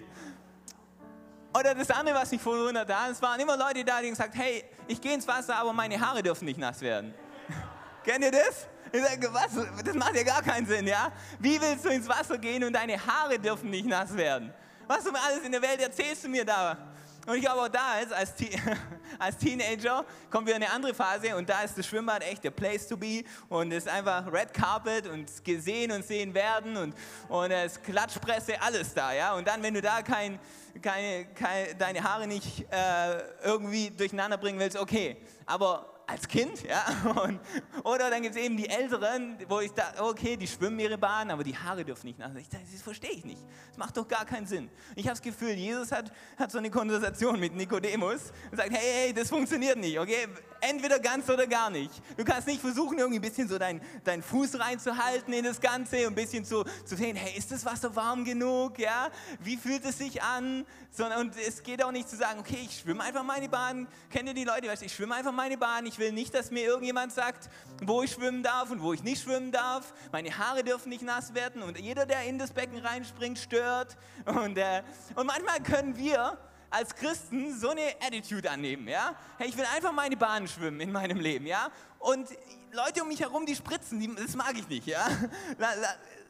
Oder 1.57 1.73
das 1.73 1.89
andere, 1.89 2.15
was 2.15 2.31
mich 2.31 2.41
verwundert 2.41 2.93
hat, 2.93 3.11
es 3.11 3.21
waren 3.21 3.39
immer 3.39 3.57
Leute 3.57 3.83
da, 3.83 4.01
die 4.01 4.09
gesagt 4.09 4.35
hey, 4.35 4.63
ich 4.87 5.01
gehe 5.01 5.15
ins 5.15 5.27
Wasser, 5.27 5.55
aber 5.55 5.73
meine 5.73 5.99
Haare 5.99 6.21
dürfen 6.21 6.45
nicht 6.45 6.59
nass 6.59 6.79
werden. 6.81 7.13
Kennt 8.03 8.23
ihr 8.23 8.31
das? 8.31 8.67
Ich 8.91 9.03
sage, 9.03 9.29
was? 9.33 9.83
Das 9.83 9.95
macht 9.95 10.15
ja 10.15 10.23
gar 10.23 10.43
keinen 10.43 10.67
Sinn, 10.67 10.87
ja? 10.87 11.11
Wie 11.39 11.59
willst 11.59 11.85
du 11.85 11.89
ins 11.89 12.07
Wasser 12.07 12.37
gehen 12.37 12.63
und 12.63 12.73
deine 12.73 13.03
Haare 13.03 13.39
dürfen 13.39 13.71
nicht 13.71 13.87
nass 13.87 14.15
werden? 14.15 14.53
Was 14.87 15.03
mir 15.03 15.19
alles 15.21 15.43
in 15.43 15.51
der 15.51 15.61
Welt 15.61 15.81
erzählst 15.81 16.23
du 16.23 16.29
mir 16.29 16.45
da? 16.45 16.77
Und 17.27 17.35
ich 17.35 17.41
glaube 17.41 17.61
auch 17.61 17.67
da 17.67 17.99
ist, 17.99 18.13
als, 18.13 18.33
als 19.19 19.37
Teenager 19.37 20.05
kommt 20.29 20.47
wieder 20.47 20.55
eine 20.55 20.71
andere 20.71 20.93
Phase 20.93 21.35
und 21.35 21.47
da 21.47 21.61
ist 21.61 21.77
das 21.77 21.85
Schwimmbad 21.85 22.23
echt 22.23 22.43
der 22.43 22.51
Place 22.51 22.87
to 22.87 22.97
be 22.97 23.23
und 23.49 23.71
es 23.71 23.85
ist 23.85 23.89
einfach 23.89 24.31
Red 24.31 24.53
Carpet 24.53 25.07
und 25.07 25.43
gesehen 25.43 25.91
und 25.91 26.05
sehen 26.05 26.33
werden 26.33 26.77
und, 26.77 26.95
und 27.27 27.51
es 27.51 27.73
ist 27.73 27.83
Klatschpresse, 27.83 28.61
alles 28.61 28.93
da, 28.93 29.13
ja. 29.13 29.33
Und 29.33 29.47
dann, 29.47 29.61
wenn 29.61 29.73
du 29.73 29.81
da 29.81 30.01
kein, 30.01 30.39
keine, 30.81 31.25
keine, 31.35 31.75
deine 31.75 32.03
Haare 32.03 32.27
nicht 32.27 32.65
äh, 32.71 33.19
irgendwie 33.43 33.91
durcheinander 33.91 34.37
bringen 34.37 34.59
willst, 34.59 34.77
okay. 34.77 35.17
Aber 35.45 35.98
als 36.09 36.27
Kind, 36.27 36.63
ja. 36.63 36.85
Und, 37.23 37.39
oder 37.83 38.09
dann 38.09 38.21
gibt 38.21 38.35
es 38.35 38.41
eben 38.41 38.57
die 38.57 38.67
Älteren, 38.67 39.37
wo 39.47 39.59
ich 39.59 39.71
da, 39.71 39.93
okay, 39.99 40.35
die 40.37 40.47
schwimmen 40.47 40.79
ihre 40.79 40.97
Bahn, 40.97 41.29
aber 41.29 41.43
die 41.43 41.55
Haare 41.55 41.85
dürfen 41.85 42.07
nicht 42.07 42.19
nach. 42.19 42.33
Ich, 42.35 42.49
das 42.49 42.81
verstehe 42.81 43.11
ich 43.11 43.25
nicht. 43.25 43.41
Das 43.69 43.77
macht 43.77 43.95
doch 43.95 44.07
gar 44.07 44.25
keinen 44.25 44.47
Sinn. 44.47 44.69
Ich 44.95 45.05
habe 45.05 45.13
das 45.13 45.21
Gefühl, 45.21 45.51
Jesus 45.51 45.91
hat, 45.91 46.11
hat 46.37 46.51
so 46.51 46.57
eine 46.57 46.71
Konversation 46.71 47.39
mit 47.39 47.55
Nikodemus 47.55 48.31
und 48.51 48.57
sagt, 48.57 48.71
hey, 48.71 49.05
hey, 49.05 49.13
das 49.13 49.29
funktioniert 49.29 49.77
nicht, 49.77 49.99
okay? 49.99 50.27
Entweder 50.61 50.99
ganz 50.99 51.29
oder 51.29 51.47
gar 51.47 51.69
nicht. 51.69 51.91
Du 52.17 52.23
kannst 52.23 52.47
nicht 52.47 52.61
versuchen, 52.61 52.97
irgendwie 52.97 53.19
ein 53.19 53.21
bisschen 53.21 53.47
so 53.47 53.57
deinen 53.57 53.81
dein 54.03 54.21
Fuß 54.21 54.59
reinzuhalten 54.59 55.33
in 55.33 55.45
das 55.45 55.61
Ganze 55.61 56.07
und 56.07 56.13
ein 56.13 56.15
bisschen 56.15 56.43
so 56.43 56.63
zu 56.85 56.95
sehen, 56.95 57.15
hey, 57.15 57.37
ist 57.37 57.51
das 57.51 57.65
Wasser 57.65 57.95
warm 57.95 58.25
genug, 58.25 58.77
ja? 58.79 59.09
Wie 59.39 59.57
fühlt 59.57 59.85
es 59.85 59.97
sich 59.97 60.21
an? 60.21 60.65
Sondern, 60.91 61.21
und 61.21 61.35
es 61.37 61.63
geht 61.63 61.83
auch 61.83 61.91
nicht 61.91 62.09
zu 62.09 62.15
sagen, 62.15 62.39
okay, 62.39 62.57
ich 62.63 62.79
schwimme 62.79 63.03
einfach 63.03 63.23
meine 63.23 63.47
Bahn. 63.47 63.87
Kennt 64.09 64.27
ihr 64.27 64.33
die 64.33 64.43
Leute, 64.43 64.67
weißt, 64.67 64.83
ich 64.83 64.93
schwimme 64.93 65.15
einfach 65.15 65.31
meine 65.31 65.57
Bahn, 65.57 65.85
ich 65.85 65.99
will 65.99 66.11
nicht, 66.11 66.33
dass 66.33 66.51
mir 66.51 66.63
irgendjemand 66.63 67.13
sagt, 67.13 67.49
wo 67.83 68.03
ich 68.03 68.11
schwimmen 68.11 68.43
darf 68.43 68.71
und 68.71 68.81
wo 68.81 68.93
ich 68.93 69.03
nicht 69.03 69.23
schwimmen 69.23 69.51
darf. 69.51 69.93
Meine 70.11 70.37
Haare 70.37 70.63
dürfen 70.63 70.89
nicht 70.89 71.03
nass 71.03 71.33
werden 71.33 71.61
und 71.61 71.79
jeder, 71.79 72.05
der 72.05 72.23
in 72.23 72.37
das 72.37 72.51
Becken 72.51 72.79
reinspringt, 72.79 73.39
stört. 73.39 73.97
Und, 74.25 74.57
äh, 74.57 74.83
und 75.15 75.27
manchmal 75.27 75.61
können 75.61 75.95
wir 75.95 76.37
als 76.69 76.95
Christen 76.95 77.57
so 77.57 77.69
eine 77.69 77.95
Attitude 77.99 78.49
annehmen, 78.49 78.87
ja? 78.87 79.15
Hey, 79.37 79.49
ich 79.49 79.57
will 79.57 79.65
einfach 79.75 79.91
meine 79.91 80.15
Bahn 80.15 80.47
schwimmen 80.47 80.79
in 80.81 80.91
meinem 80.91 81.19
Leben, 81.19 81.45
ja? 81.45 81.69
Und 81.99 82.27
Leute 82.71 83.01
um 83.01 83.07
mich 83.07 83.19
herum, 83.19 83.45
die 83.45 83.55
spritzen, 83.55 83.99
die, 83.99 84.13
das 84.15 84.35
mag 84.35 84.55
ich 84.55 84.67
nicht, 84.67 84.87
ja? 84.87 85.07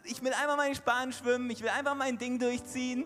Ich 0.06 0.24
will 0.24 0.34
einfach 0.34 0.58
meine 0.58 0.76
Bahn 0.76 1.12
schwimmen, 1.14 1.50
ich 1.50 1.62
will 1.62 1.70
einfach 1.70 1.96
mein 1.96 2.18
Ding 2.18 2.40
durchziehen. 2.40 3.06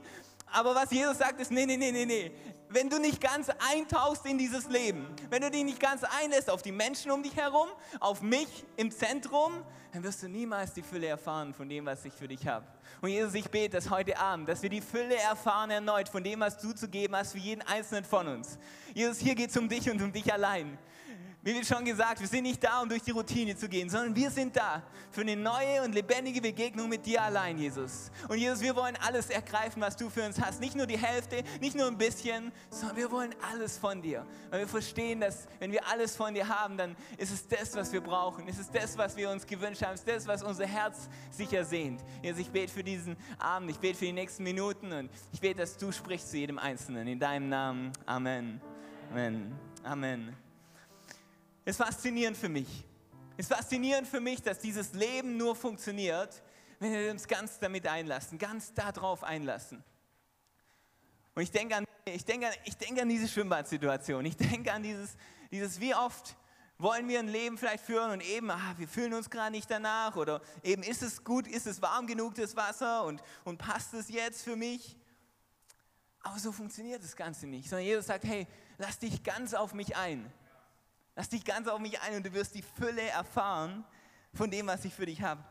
Aber 0.52 0.76
was 0.76 0.92
Jesus 0.92 1.18
sagt, 1.18 1.40
ist, 1.42 1.52
nee, 1.52 1.66
nee, 1.66 1.78
nee, 1.78 1.92
nee, 1.92 2.06
nee. 2.06 2.32
Wenn 2.74 2.90
du 2.90 2.98
nicht 2.98 3.22
ganz 3.22 3.50
eintauchst 3.72 4.26
in 4.26 4.40
dieses 4.40 4.68
Leben, 4.68 5.06
wenn 5.30 5.44
du 5.44 5.52
dich 5.52 5.64
nicht 5.64 5.80
ganz 5.80 6.04
einlässt 6.04 6.50
auf 6.50 6.64
die 6.64 6.72
Menschen 6.72 7.12
um 7.12 7.22
dich 7.22 7.36
herum, 7.36 7.68
auf 8.00 8.24
mich 8.24 8.48
im 8.78 8.90
Zentrum, 8.90 9.52
dann 9.92 10.04
wirst 10.04 10.24
du 10.24 10.28
niemals 10.28 10.74
die 10.74 10.82
Fülle 10.82 11.06
erfahren 11.06 11.54
von 11.54 11.70
dem, 11.70 11.86
was 11.86 12.04
ich 12.04 12.14
für 12.14 12.28
dich 12.28 12.48
habe. 12.48 12.66
Und 13.00 13.10
Jesus, 13.10 13.36
ich 13.36 13.48
bete, 13.48 13.78
dass 13.78 13.92
heute 13.92 14.18
Abend, 14.18 14.50
dass 14.50 14.64
wir 14.64 14.72
die 14.72 14.82
Fülle 14.82 15.16
erfahren 15.18 15.70
erneut 15.70 16.10
von 16.10 16.24
dem, 16.24 16.40
was 16.40 16.58
du 16.58 16.74
zu 16.74 16.88
geben 16.88 17.16
hast 17.16 17.34
für 17.34 17.38
jeden 17.38 17.62
Einzelnen 17.62 18.06
von 18.06 18.28
uns. 18.28 18.58
Jesus, 18.96 19.20
hier 19.20 19.36
geht 19.36 19.52
es 19.52 19.58
um 19.58 19.70
dich 19.70 19.88
und 19.92 20.02
um 20.02 20.12
dich 20.12 20.34
allein. 20.34 20.80
Wie 21.46 21.54
wir 21.54 21.66
schon 21.66 21.84
gesagt, 21.84 22.22
wir 22.22 22.28
sind 22.28 22.44
nicht 22.44 22.64
da, 22.64 22.82
um 22.82 22.88
durch 22.88 23.02
die 23.02 23.12
Routine 23.12 23.54
zu 23.58 23.68
gehen, 23.68 23.90
sondern 23.90 24.16
wir 24.16 24.32
sind 24.32 24.56
da 24.56 24.82
für 25.12 25.22
eine 25.22 25.36
neue 25.36 25.84
und 25.84 25.94
lebendige 25.94 26.40
Begegnung 26.40 26.88
mit 26.88 27.06
dir 27.06 27.22
allein, 27.22 27.58
Jesus. 27.58 28.12
Und 28.30 28.38
Jesus, 28.38 28.62
wir 28.62 28.74
wollen 28.78 28.98
alles 29.06 29.30
ergreifen, 29.30 29.82
was 29.82 29.98
du 29.98 30.10
für 30.10 30.26
uns 30.26 30.40
hast. 30.40 30.62
Nicht 30.62 30.74
nur 30.78 30.88
die 30.88 30.98
Hälfte, 30.98 31.44
nicht 31.60 31.76
nur 31.76 31.88
ein 31.88 31.98
bisschen, 31.98 32.54
sondern 32.70 32.96
wir 32.96 33.12
wollen 33.12 33.36
alles 33.52 33.78
von 33.78 34.02
dir. 34.02 34.26
Weil 34.52 34.62
wir 34.62 34.68
verstehen, 34.70 35.20
dass 35.20 35.50
wenn 35.60 35.74
wir 35.74 35.86
alles 35.86 36.16
von 36.16 36.34
dir 36.34 36.48
haben, 36.48 36.78
dann 36.78 36.96
ist 37.18 37.34
es 37.34 37.46
das, 37.46 37.76
was 37.76 37.92
wir 37.92 38.00
brauchen. 38.00 38.48
Es 38.48 38.58
ist 38.58 38.74
das, 38.74 38.98
was 38.98 39.18
wir 39.18 39.30
uns 39.30 39.46
gewünscht 39.46 39.82
haben. 39.82 39.96
Es 39.96 40.00
ist 40.00 40.08
das, 40.08 40.28
was 40.28 40.44
unser 40.44 40.66
Herz 40.66 41.10
sich 41.30 41.52
ersehnt. 41.52 42.00
Jesus, 42.22 42.40
ich 42.40 42.52
bete 42.52 42.72
für 42.72 42.86
diesen 42.86 43.18
Abend, 43.38 43.70
ich 43.70 43.80
bete 43.80 43.98
für 43.98 44.06
die 44.06 44.14
nächsten 44.14 44.44
Minuten 44.44 44.94
und 44.94 45.10
ich 45.34 45.42
bete, 45.42 45.60
dass 45.60 45.76
du 45.76 45.92
sprichst 45.92 46.32
zu 46.32 46.38
jedem 46.38 46.58
Einzelnen. 46.58 47.06
In 47.06 47.20
deinem 47.20 47.50
Namen. 47.50 47.92
Amen. 48.06 48.62
Amen. 49.12 49.60
Amen. 49.84 50.43
Ist 51.66 51.78
faszinierend 51.78 52.38
für 52.38 52.50
mich. 52.50 52.84
Es 53.38 53.48
ist 53.48 53.56
faszinierend 53.56 54.08
für 54.08 54.20
mich, 54.20 54.42
dass 54.42 54.60
dieses 54.60 54.94
Leben 54.94 55.38
nur 55.38 55.56
funktioniert, 55.56 56.44
wenn 56.80 56.92
wir 56.92 57.12
uns 57.12 57.28
ganz 57.28 57.58
damit 57.60 57.88
einlassen, 57.88 58.38
ganz 58.38 58.74
darauf 58.74 59.24
einlassen. 59.24 59.84
Und 61.36 61.42
ich 61.42 61.52
denke 61.52 61.78
an, 61.78 61.86
ich 62.06 62.26
denke 62.26 62.48
an, 62.48 62.54
ich 62.66 62.78
denke 62.78 63.02
an 63.02 63.10
diese 63.10 63.28
Schwimmbadsituation. 63.28 64.26
Ich 64.26 64.38
denke 64.38 64.72
an 64.72 64.84
dieses, 64.84 65.16
dieses, 65.52 65.80
wie 65.80 65.96
oft 65.96 66.36
wollen 66.78 67.08
wir 67.08 67.20
ein 67.20 67.28
Leben 67.28 67.58
vielleicht 67.58 67.84
führen 67.86 68.12
und 68.12 68.22
eben, 68.22 68.52
ah, 68.52 68.74
wir 68.78 68.88
fühlen 68.88 69.14
uns 69.14 69.30
gerade 69.30 69.52
nicht 69.52 69.72
danach 69.72 70.16
oder 70.16 70.42
eben 70.64 70.84
ist 70.84 71.02
es 71.02 71.24
gut, 71.24 71.48
ist 71.48 71.66
es 71.66 71.82
warm 71.82 72.08
genug, 72.08 72.36
das 72.36 72.56
Wasser 72.56 73.06
und, 73.06 73.24
und 73.46 73.58
passt 73.58 73.94
es 73.94 74.10
jetzt 74.10 74.44
für 74.44 74.56
mich? 74.56 74.98
Aber 76.22 76.38
so 76.40 76.52
funktioniert 76.52 77.04
das 77.04 77.16
Ganze 77.16 77.48
nicht, 77.48 77.70
sondern 77.70 77.86
Jesus 77.86 78.08
sagt, 78.08 78.26
hey, 78.26 78.48
lass 78.78 79.00
dich 79.00 79.24
ganz 79.24 79.54
auf 79.54 79.74
mich 79.74 79.96
ein. 79.96 80.32
Lass 81.16 81.30
dich 81.30 81.46
ganz 81.46 81.68
auf 81.68 81.80
mich 81.80 82.00
ein 82.02 82.16
und 82.16 82.26
du 82.26 82.34
wirst 82.34 82.56
die 82.56 82.64
Fülle 82.64 83.02
erfahren 83.02 83.86
von 84.34 84.50
dem, 84.50 84.68
was 84.68 84.84
ich 84.86 84.94
für 84.94 85.06
dich 85.06 85.22
habe. 85.22 85.44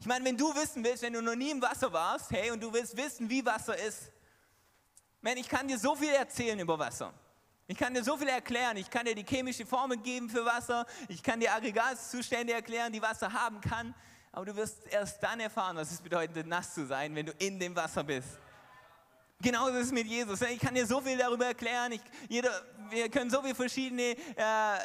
Ich 0.00 0.06
meine, 0.06 0.24
wenn 0.24 0.36
du 0.36 0.54
wissen 0.54 0.84
willst, 0.84 1.02
wenn 1.02 1.12
du 1.12 1.20
noch 1.20 1.34
nie 1.34 1.50
im 1.50 1.60
Wasser 1.60 1.92
warst, 1.92 2.30
hey, 2.30 2.50
und 2.52 2.62
du 2.62 2.72
willst 2.72 2.96
wissen, 2.96 3.28
wie 3.28 3.44
Wasser 3.44 3.76
ist, 3.76 4.12
man, 5.20 5.36
ich 5.36 5.48
kann 5.48 5.66
dir 5.66 5.78
so 5.78 5.96
viel 5.96 6.10
erzählen 6.10 6.58
über 6.60 6.78
Wasser. 6.78 7.12
Ich 7.66 7.76
kann 7.76 7.92
dir 7.92 8.04
so 8.04 8.16
viel 8.16 8.28
erklären. 8.28 8.76
Ich 8.76 8.88
kann 8.88 9.04
dir 9.04 9.14
die 9.14 9.24
chemische 9.24 9.66
Formel 9.66 9.98
geben 9.98 10.30
für 10.30 10.44
Wasser. 10.44 10.86
Ich 11.08 11.22
kann 11.22 11.40
dir 11.40 11.52
Aggregatzustände 11.52 12.52
erklären, 12.52 12.92
die 12.92 13.02
Wasser 13.02 13.32
haben 13.32 13.60
kann. 13.60 13.94
Aber 14.30 14.46
du 14.46 14.56
wirst 14.56 14.86
erst 14.86 15.22
dann 15.22 15.40
erfahren, 15.40 15.76
was 15.76 15.90
es 15.90 16.00
bedeutet, 16.00 16.46
nass 16.46 16.72
zu 16.72 16.86
sein, 16.86 17.14
wenn 17.14 17.26
du 17.26 17.32
in 17.32 17.58
dem 17.58 17.74
Wasser 17.74 18.04
bist. 18.04 18.38
Genauso 19.40 19.76
ist 19.76 19.86
es 19.86 19.92
mit 19.92 20.08
Jesus. 20.08 20.42
Ich 20.42 20.58
kann 20.58 20.74
dir 20.74 20.84
so 20.84 21.00
viel 21.00 21.16
darüber 21.16 21.46
erklären. 21.46 21.92
Ich, 21.92 22.00
jeder, 22.28 22.50
wir 22.90 23.08
können 23.08 23.30
so 23.30 23.40
viele 23.40 23.54
verschiedene 23.54 24.16
äh, 24.34 24.78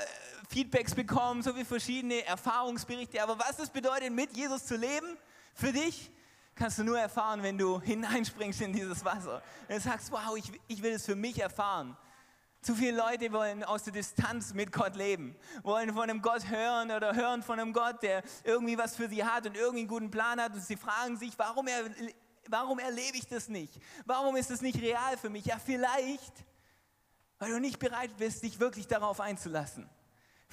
Feedbacks 0.48 0.94
bekommen, 0.94 1.42
so 1.42 1.54
viele 1.54 1.66
verschiedene 1.66 2.24
Erfahrungsberichte. 2.24 3.24
Aber 3.24 3.40
was 3.40 3.58
es 3.58 3.72
bedeutet, 3.72 4.12
mit 4.12 4.38
Jesus 4.38 4.66
zu 4.68 4.76
leben, 4.76 5.18
für 5.56 5.72
dich, 5.72 6.12
kannst 6.54 6.78
du 6.78 6.84
nur 6.84 7.00
erfahren, 7.00 7.42
wenn 7.42 7.58
du 7.58 7.82
hineinspringst 7.82 8.62
in 8.62 8.74
dieses 8.74 9.04
Wasser. 9.04 9.42
Und 9.68 9.82
sagst, 9.82 10.12
wow, 10.12 10.38
ich, 10.38 10.52
ich 10.68 10.84
will 10.84 10.94
es 10.94 11.06
für 11.06 11.16
mich 11.16 11.42
erfahren. 11.42 11.98
Zu 12.62 12.76
viele 12.76 12.96
Leute 12.96 13.32
wollen 13.34 13.64
aus 13.64 13.84
der 13.84 13.92
Distanz 13.92 14.54
mit 14.54 14.72
Gott 14.72 14.96
leben, 14.96 15.36
wollen 15.64 15.92
von 15.94 16.04
einem 16.04 16.22
Gott 16.22 16.48
hören 16.48 16.92
oder 16.92 17.16
hören 17.16 17.42
von 17.42 17.60
einem 17.60 17.74
Gott, 17.74 18.04
der 18.04 18.24
irgendwie 18.44 18.78
was 18.78 18.96
für 18.96 19.10
sie 19.10 19.26
hat 19.26 19.48
und 19.48 19.58
irgendwie 19.58 19.80
einen 19.80 19.88
guten 19.90 20.12
Plan 20.12 20.40
hat. 20.40 20.54
Und 20.54 20.64
sie 20.64 20.78
fragen 20.78 21.18
sich, 21.18 21.34
warum 21.38 21.68
er 21.68 21.84
warum 22.50 22.80
erlebe 22.80 23.18
ich 23.18 23.28
das 23.28 23.48
nicht? 23.48 23.74
Warum 24.06 24.36
ist 24.36 24.52
es 24.52 24.62
nicht 24.62 24.82
real 24.82 25.18
für 25.18 25.30
mich? 25.30 25.46
Ja, 25.46 25.60
vielleicht, 25.60 26.34
weil 27.40 27.52
du 27.52 27.60
nicht 27.60 27.80
bereit 27.80 28.16
bist, 28.18 28.44
dich 28.44 28.60
wirklich 28.60 28.88
darauf 28.88 29.20
einzulassen. 29.20 29.90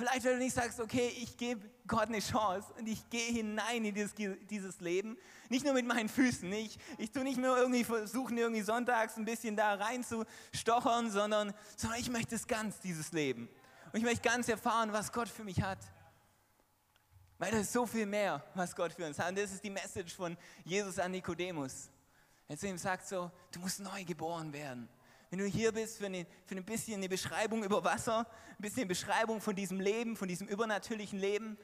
Vielleicht, 0.01 0.25
weil 0.25 0.33
du 0.33 0.39
nicht 0.39 0.55
sagst, 0.55 0.81
okay, 0.81 1.13
ich 1.19 1.37
gebe 1.37 1.69
Gott 1.87 2.09
eine 2.09 2.21
Chance 2.21 2.73
und 2.79 2.87
ich 2.87 3.11
gehe 3.11 3.33
hinein 3.33 3.85
in 3.85 3.95
dieses, 3.95 4.15
dieses 4.15 4.81
Leben. 4.81 5.19
Nicht 5.51 5.63
nur 5.63 5.75
mit 5.75 5.85
meinen 5.85 6.09
Füßen. 6.09 6.51
Ich, 6.55 6.79
ich 6.97 7.11
tue 7.11 7.23
nicht 7.23 7.37
nur 7.37 7.59
irgendwie 7.59 7.85
versuchen, 7.85 8.39
irgendwie 8.39 8.63
sonntags 8.63 9.19
ein 9.19 9.27
bisschen 9.27 9.57
da 9.57 9.75
reinzustochern, 9.75 11.11
sondern, 11.11 11.53
sondern 11.77 12.01
ich 12.01 12.09
möchte 12.09 12.35
es 12.35 12.47
ganz, 12.47 12.81
dieses 12.81 13.13
Leben. 13.13 13.47
Und 13.93 13.99
ich 13.99 14.05
möchte 14.05 14.23
ganz 14.27 14.49
erfahren, 14.49 14.91
was 14.95 15.13
Gott 15.13 15.29
für 15.29 15.45
mich 15.45 15.61
hat. 15.61 15.79
Weil 17.41 17.53
das 17.53 17.63
ist 17.63 17.73
so 17.73 17.87
viel 17.87 18.05
mehr, 18.05 18.45
was 18.55 18.77
Gott 18.77 18.93
für 18.93 19.07
uns 19.07 19.19
hat. 19.19 19.31
Und 19.31 19.39
das 19.39 19.51
ist 19.51 19.65
die 19.65 19.71
Message 19.71 20.15
von 20.15 20.37
Jesus 20.63 20.99
an 20.99 21.11
Nikodemus. 21.11 21.89
Er 22.47 22.59
zu 22.59 22.69
ihm 22.69 22.77
sagt 22.77 23.09
so, 23.09 23.31
du 23.51 23.61
musst 23.61 23.81
neu 23.81 24.05
geboren 24.05 24.53
werden. 24.53 24.91
Wenn 25.31 25.39
du 25.39 25.47
hier 25.47 25.73
bist 25.73 25.97
für, 25.97 26.05
eine, 26.05 26.27
für 26.45 26.55
ein 26.55 26.65
bisschen 26.67 26.97
eine 26.97 27.09
Beschreibung 27.09 27.65
über 27.65 27.83
Wasser, 27.83 28.27
ein 28.29 28.57
bisschen 28.59 28.81
eine 28.81 28.89
Beschreibung 28.89 29.41
von 29.41 29.57
diesem 29.57 29.81
Leben, 29.81 30.19
von 30.19 30.29
diesem 30.29 30.49
übernatürlichen 30.49 31.19
Leben, 31.19 31.57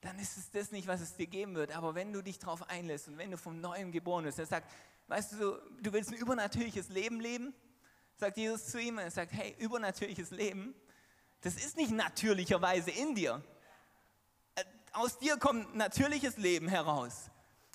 dann 0.00 0.16
ist 0.20 0.36
es 0.36 0.48
das 0.52 0.70
nicht, 0.70 0.86
was 0.86 1.00
es 1.00 1.16
dir 1.16 1.26
geben 1.26 1.56
wird. 1.56 1.72
Aber 1.72 1.96
wenn 1.96 2.12
du 2.12 2.22
dich 2.22 2.38
darauf 2.38 2.70
einlässt 2.70 3.08
und 3.08 3.18
wenn 3.18 3.32
du 3.32 3.36
vom 3.36 3.60
Neuem 3.60 3.90
geboren 3.90 4.26
bist, 4.26 4.38
er 4.38 4.46
sagt, 4.46 4.70
weißt 5.08 5.32
du, 5.32 5.58
du 5.82 5.92
willst 5.92 6.10
ein 6.10 6.18
übernatürliches 6.18 6.88
Leben 6.90 7.18
leben, 7.18 7.52
sagt 8.14 8.36
Jesus 8.36 8.66
zu 8.66 8.80
ihm, 8.80 8.98
er 8.98 9.10
sagt, 9.10 9.32
hey, 9.32 9.56
übernatürliches 9.58 10.30
Leben, 10.30 10.72
das 11.40 11.56
ist 11.56 11.76
nicht 11.76 11.90
natürlicherweise 11.90 12.92
in 12.92 13.16
dir 13.16 13.42
aus 14.96 15.18
dir 15.18 15.36
kommt 15.36 15.74
natürliches 15.76 16.38
Leben 16.38 16.68
heraus. 16.68 17.30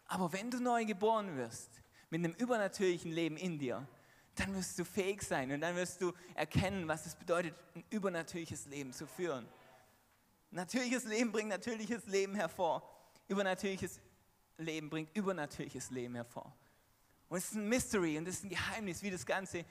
Aber 0.08 0.34
wenn 0.34 0.50
du 0.50 0.60
neu 0.60 0.86
geboren 0.86 1.38
wirst, 1.38 1.70
mit 2.10 2.24
einem 2.24 2.34
übernatürlichen 2.34 3.12
Leben 3.12 3.38
in 3.38 3.60
dir, 3.60 3.88
dann 4.36 4.56
wirst 4.56 4.78
du 4.80 4.84
fähig 4.84 5.22
sein 5.22 5.51
und 5.51 5.62
dann 5.62 5.75
wirst 5.75 6.01
du 6.01 6.13
erkennen, 6.36 6.88
was 6.88 7.06
es 7.06 7.16
bedeutet, 7.16 7.54
ein 7.75 7.84
übernatürliches 7.90 8.66
Leben 8.66 8.92
zu 8.92 9.06
führen. 9.06 9.48
Natürliches 10.50 11.06
Leben 11.06 11.32
bringt 11.32 11.50
natürliches 11.50 12.08
Leben 12.08 12.36
hervor. 12.36 12.84
Übernatürliches 13.28 14.01
Leben 14.58 14.90
bringt 14.90 15.16
übernatürliches 15.16 15.92
Leben 15.92 16.16
hervor. 16.16 16.54
Und 17.30 17.38
es 17.38 17.46
ist 17.46 17.56
ein 17.56 17.70
Mystery 17.70 18.18
und 18.18 18.28
es 18.28 18.38
ist 18.38 18.44
ein 18.46 18.50
Geheimnis, 18.50 19.04
wie 19.04 19.12
das 19.12 19.25
Ganze 19.25 19.63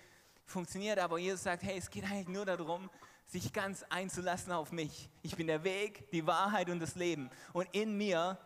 funktioniert. 0.47 0.99
Aber 0.99 1.19
Jesus 1.19 1.43
sagt, 1.43 1.63
hey, 1.63 1.77
es 1.77 1.91
geht 1.91 2.05
eigentlich 2.05 2.29
nur 2.29 2.47
darum, 2.47 2.89
sich 3.31 3.53
ganz 3.53 3.85
einzulassen 3.89 4.53
auf 4.53 4.73
mich. 4.73 5.09
Ich 5.23 5.37
bin 5.37 5.47
der 5.47 5.63
Weg, 5.63 6.11
die 6.11 6.27
Wahrheit 6.27 6.69
und 6.69 6.81
das 6.81 6.97
Leben. 6.97 7.31
Und 7.53 7.69
in 7.73 7.97
mir 7.97 8.39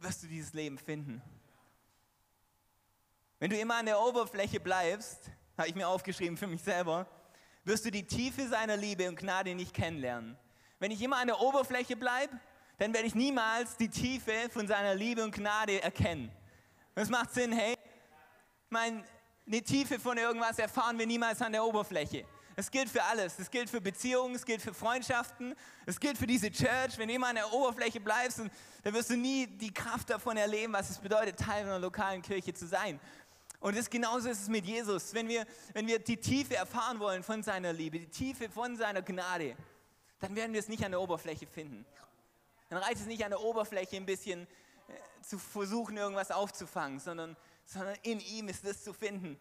wirst 0.00 0.22
du 0.22 0.26
dieses 0.26 0.54
Leben 0.54 0.78
finden. 0.78 1.22
Wenn 3.38 3.50
du 3.50 3.58
immer 3.58 3.76
an 3.76 3.86
der 3.86 4.00
Oberfläche 4.00 4.58
bleibst, 4.58 5.30
habe 5.58 5.68
ich 5.68 5.74
mir 5.74 5.86
aufgeschrieben 5.86 6.36
für 6.36 6.46
mich 6.46 6.62
selber, 6.62 7.06
wirst 7.64 7.84
du 7.84 7.90
die 7.90 8.06
Tiefe 8.06 8.48
seiner 8.48 8.76
Liebe 8.76 9.08
und 9.08 9.18
Gnade 9.18 9.54
nicht 9.54 9.74
kennenlernen. 9.74 10.36
Wenn 10.78 10.90
ich 10.90 11.02
immer 11.02 11.18
an 11.18 11.26
der 11.26 11.40
Oberfläche 11.40 11.96
bleibe, 11.96 12.38
dann 12.78 12.94
werde 12.94 13.06
ich 13.06 13.14
niemals 13.14 13.76
die 13.76 13.88
Tiefe 13.88 14.48
von 14.50 14.66
seiner 14.66 14.94
Liebe 14.94 15.22
und 15.22 15.34
Gnade 15.34 15.82
erkennen. 15.82 16.32
Das 16.94 17.08
macht 17.08 17.34
Sinn, 17.34 17.52
hey? 17.52 17.74
Ich 17.74 18.70
meine, 18.70 19.04
eine 19.46 19.62
Tiefe 19.62 20.00
von 20.00 20.16
irgendwas 20.16 20.58
erfahren 20.58 20.98
wir 20.98 21.06
niemals 21.06 21.42
an 21.42 21.52
der 21.52 21.64
Oberfläche. 21.64 22.24
Es 22.56 22.70
gilt 22.70 22.88
für 22.88 23.02
alles. 23.04 23.38
Es 23.38 23.50
gilt 23.50 23.70
für 23.70 23.80
Beziehungen, 23.80 24.34
es 24.34 24.44
gilt 24.44 24.60
für 24.60 24.74
Freundschaften, 24.74 25.54
es 25.86 25.98
gilt 25.98 26.18
für 26.18 26.26
diese 26.26 26.50
Church. 26.50 26.98
Wenn 26.98 27.08
immer 27.08 27.28
an 27.28 27.36
der 27.36 27.52
Oberfläche 27.52 28.00
bleibst, 28.00 28.40
dann 28.82 28.94
wirst 28.94 29.10
du 29.10 29.16
nie 29.16 29.46
die 29.46 29.72
Kraft 29.72 30.10
davon 30.10 30.36
erleben, 30.36 30.72
was 30.72 30.90
es 30.90 30.98
bedeutet, 30.98 31.38
Teil 31.38 31.64
einer 31.64 31.78
lokalen 31.78 32.22
Kirche 32.22 32.52
zu 32.52 32.66
sein. 32.66 33.00
Und 33.60 33.76
das 33.76 33.88
genauso 33.88 34.28
ist 34.28 34.42
es 34.42 34.48
mit 34.48 34.66
Jesus. 34.66 35.14
Wenn 35.14 35.28
wir, 35.28 35.46
wenn 35.72 35.86
wir 35.86 35.98
die 36.00 36.16
Tiefe 36.16 36.56
erfahren 36.56 36.98
wollen 36.98 37.22
von 37.22 37.42
seiner 37.42 37.72
Liebe, 37.72 38.00
die 38.00 38.08
Tiefe 38.08 38.50
von 38.50 38.76
seiner 38.76 39.02
Gnade, 39.02 39.56
dann 40.18 40.34
werden 40.34 40.52
wir 40.52 40.60
es 40.60 40.68
nicht 40.68 40.84
an 40.84 40.90
der 40.90 41.00
Oberfläche 41.00 41.46
finden. 41.46 41.86
Dann 42.68 42.82
reicht 42.82 43.00
es 43.00 43.06
nicht 43.06 43.24
an 43.24 43.30
der 43.30 43.40
Oberfläche 43.40 43.96
ein 43.96 44.06
bisschen 44.06 44.42
äh, 44.88 45.22
zu 45.22 45.38
versuchen, 45.38 45.96
irgendwas 45.96 46.30
aufzufangen, 46.30 46.98
sondern, 46.98 47.36
sondern 47.64 47.94
in 48.02 48.18
ihm 48.18 48.48
ist 48.48 48.64
es 48.64 48.82
zu 48.82 48.92
finden. 48.92 49.38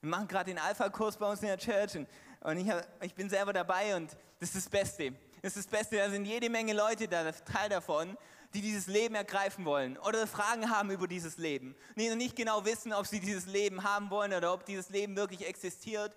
Wir 0.00 0.10
machen 0.10 0.28
gerade 0.28 0.50
den 0.50 0.58
Alpha-Kurs 0.58 1.16
bei 1.16 1.28
uns 1.28 1.42
in 1.42 1.48
der 1.48 1.58
Church 1.58 1.96
und, 1.96 2.08
und 2.40 2.56
ich, 2.56 2.70
hab, 2.70 2.86
ich, 3.04 3.14
bin 3.14 3.28
selber 3.28 3.52
dabei 3.52 3.96
und 3.96 4.10
das 4.38 4.54
ist 4.54 4.66
das 4.66 4.68
Beste. 4.68 5.12
Das 5.42 5.56
ist 5.56 5.66
das 5.66 5.78
Beste, 5.78 5.96
da 5.96 6.10
sind 6.10 6.24
jede 6.24 6.50
Menge 6.50 6.72
Leute 6.72 7.08
da, 7.08 7.30
Teil 7.32 7.68
davon, 7.68 8.16
die 8.54 8.60
dieses 8.60 8.86
Leben 8.86 9.14
ergreifen 9.14 9.64
wollen 9.64 9.96
oder 9.98 10.26
Fragen 10.26 10.70
haben 10.70 10.90
über 10.90 11.06
dieses 11.06 11.36
Leben, 11.38 11.76
die 11.96 12.08
noch 12.08 12.16
nicht 12.16 12.36
genau 12.36 12.64
wissen, 12.64 12.92
ob 12.92 13.06
sie 13.06 13.20
dieses 13.20 13.46
Leben 13.46 13.84
haben 13.84 14.10
wollen 14.10 14.32
oder 14.32 14.52
ob 14.52 14.64
dieses 14.64 14.88
Leben 14.90 15.16
wirklich 15.16 15.46
existiert. 15.46 16.16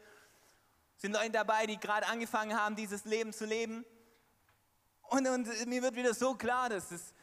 Sind 0.98 1.13
Leute 1.13 1.32
dabei, 1.32 1.65
die 1.65 1.77
gerade 1.77 2.08
angefangen 2.08 2.58
haben, 2.60 2.75
dieses 2.75 3.06
Leben 3.06 3.34
zu 3.34 3.46
leben. 3.46 3.86
Und, 5.03 5.27
und 5.27 5.65
mir 5.68 5.82
wird 5.82 5.96
wieder 5.96 6.13
so 6.13 6.34
klar, 6.34 6.70
dass 6.70 6.92
es, 6.92 7.13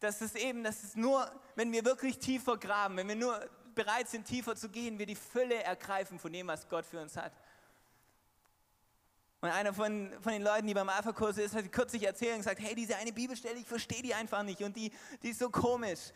dass 0.00 0.20
es 0.22 0.34
eben, 0.34 0.64
dass 0.64 0.82
es 0.82 0.96
nur, 0.96 1.30
wenn 1.54 1.70
wir 1.70 1.84
wirklich 1.84 2.18
tiefer 2.18 2.56
graben, 2.56 2.96
wenn 2.96 3.08
wir 3.08 3.16
nur 3.16 3.48
bereit 3.74 4.08
sind, 4.08 4.26
tiefer 4.26 4.56
zu 4.56 4.70
gehen, 4.70 4.98
wir 4.98 5.06
die 5.06 5.14
Fülle 5.14 5.62
ergreifen 5.62 6.18
von 6.18 6.32
dem, 6.32 6.48
was 6.48 6.68
Gott 6.68 6.84
für 6.84 7.00
uns 7.00 7.16
hat. 7.16 7.32
Und 9.40 9.50
einer 9.50 9.72
von, 9.72 10.10
von 10.20 10.32
den 10.32 10.42
Leuten, 10.42 10.66
die 10.66 10.74
beim 10.74 10.88
Alpha-Kurs 10.88 11.38
ist, 11.38 11.54
hat 11.54 11.70
kürzlich 11.70 12.02
erzählt 12.04 12.32
und 12.32 12.38
gesagt, 12.38 12.60
hey, 12.60 12.74
diese 12.74 12.96
eine 12.96 13.12
Bibelstelle, 13.12 13.56
ich 13.56 13.66
verstehe 13.66 14.02
die 14.02 14.12
einfach 14.12 14.42
nicht 14.42 14.62
und 14.62 14.76
die, 14.76 14.90
die 15.22 15.30
ist 15.30 15.38
so 15.38 15.48
komisch. 15.48 16.12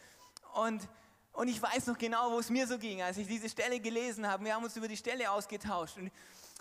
Und, 0.54 0.88
und 1.32 1.46
ich 1.46 1.62
weiß 1.62 1.86
noch 1.86 1.98
genau, 1.98 2.32
wo 2.32 2.40
es 2.40 2.50
mir 2.50 2.66
so 2.66 2.78
ging, 2.78 3.00
als 3.00 3.16
ich 3.18 3.28
diese 3.28 3.48
Stelle 3.48 3.78
gelesen 3.78 4.26
habe. 4.26 4.44
Wir 4.44 4.54
haben 4.54 4.64
uns 4.64 4.76
über 4.76 4.88
die 4.88 4.96
Stelle 4.96 5.30
ausgetauscht. 5.30 5.98
Und, 5.98 6.10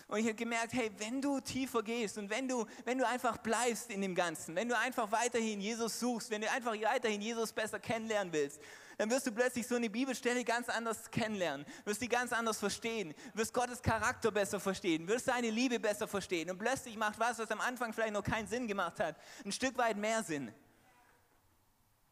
und 0.06 0.18
ich 0.18 0.24
habe 0.24 0.34
gemerkt, 0.34 0.72
hey, 0.72 0.92
wenn 0.98 1.20
du 1.20 1.40
tiefer 1.40 1.82
gehst 1.82 2.16
und 2.16 2.30
wenn 2.30 2.46
du, 2.46 2.64
wenn 2.84 2.96
du 2.96 3.06
einfach 3.08 3.38
bleibst 3.38 3.90
in 3.90 4.00
dem 4.00 4.14
Ganzen, 4.14 4.54
wenn 4.54 4.68
du 4.68 4.78
einfach 4.78 5.10
weiterhin 5.10 5.60
Jesus 5.60 5.98
suchst, 5.98 6.30
wenn 6.30 6.42
du 6.42 6.50
einfach 6.50 6.74
weiterhin 6.80 7.20
Jesus 7.20 7.52
besser 7.52 7.80
kennenlernen 7.80 8.32
willst, 8.32 8.60
dann 9.02 9.10
wirst 9.10 9.26
du 9.26 9.32
plötzlich 9.32 9.66
so 9.66 9.74
eine 9.74 9.90
Bibelstelle 9.90 10.44
ganz 10.44 10.68
anders 10.68 11.10
kennenlernen, 11.10 11.66
wirst 11.84 12.00
die 12.00 12.08
ganz 12.08 12.32
anders 12.32 12.60
verstehen, 12.60 13.12
wirst 13.34 13.52
Gottes 13.52 13.82
Charakter 13.82 14.30
besser 14.30 14.60
verstehen, 14.60 15.08
wirst 15.08 15.24
seine 15.24 15.50
Liebe 15.50 15.80
besser 15.80 16.06
verstehen 16.06 16.48
und 16.48 16.58
plötzlich 16.58 16.96
macht 16.96 17.18
was, 17.18 17.36
was 17.40 17.50
am 17.50 17.60
Anfang 17.60 17.92
vielleicht 17.92 18.12
noch 18.12 18.22
keinen 18.22 18.46
Sinn 18.46 18.68
gemacht 18.68 19.00
hat, 19.00 19.16
ein 19.44 19.50
Stück 19.50 19.76
weit 19.76 19.96
mehr 19.96 20.22
Sinn. 20.22 20.54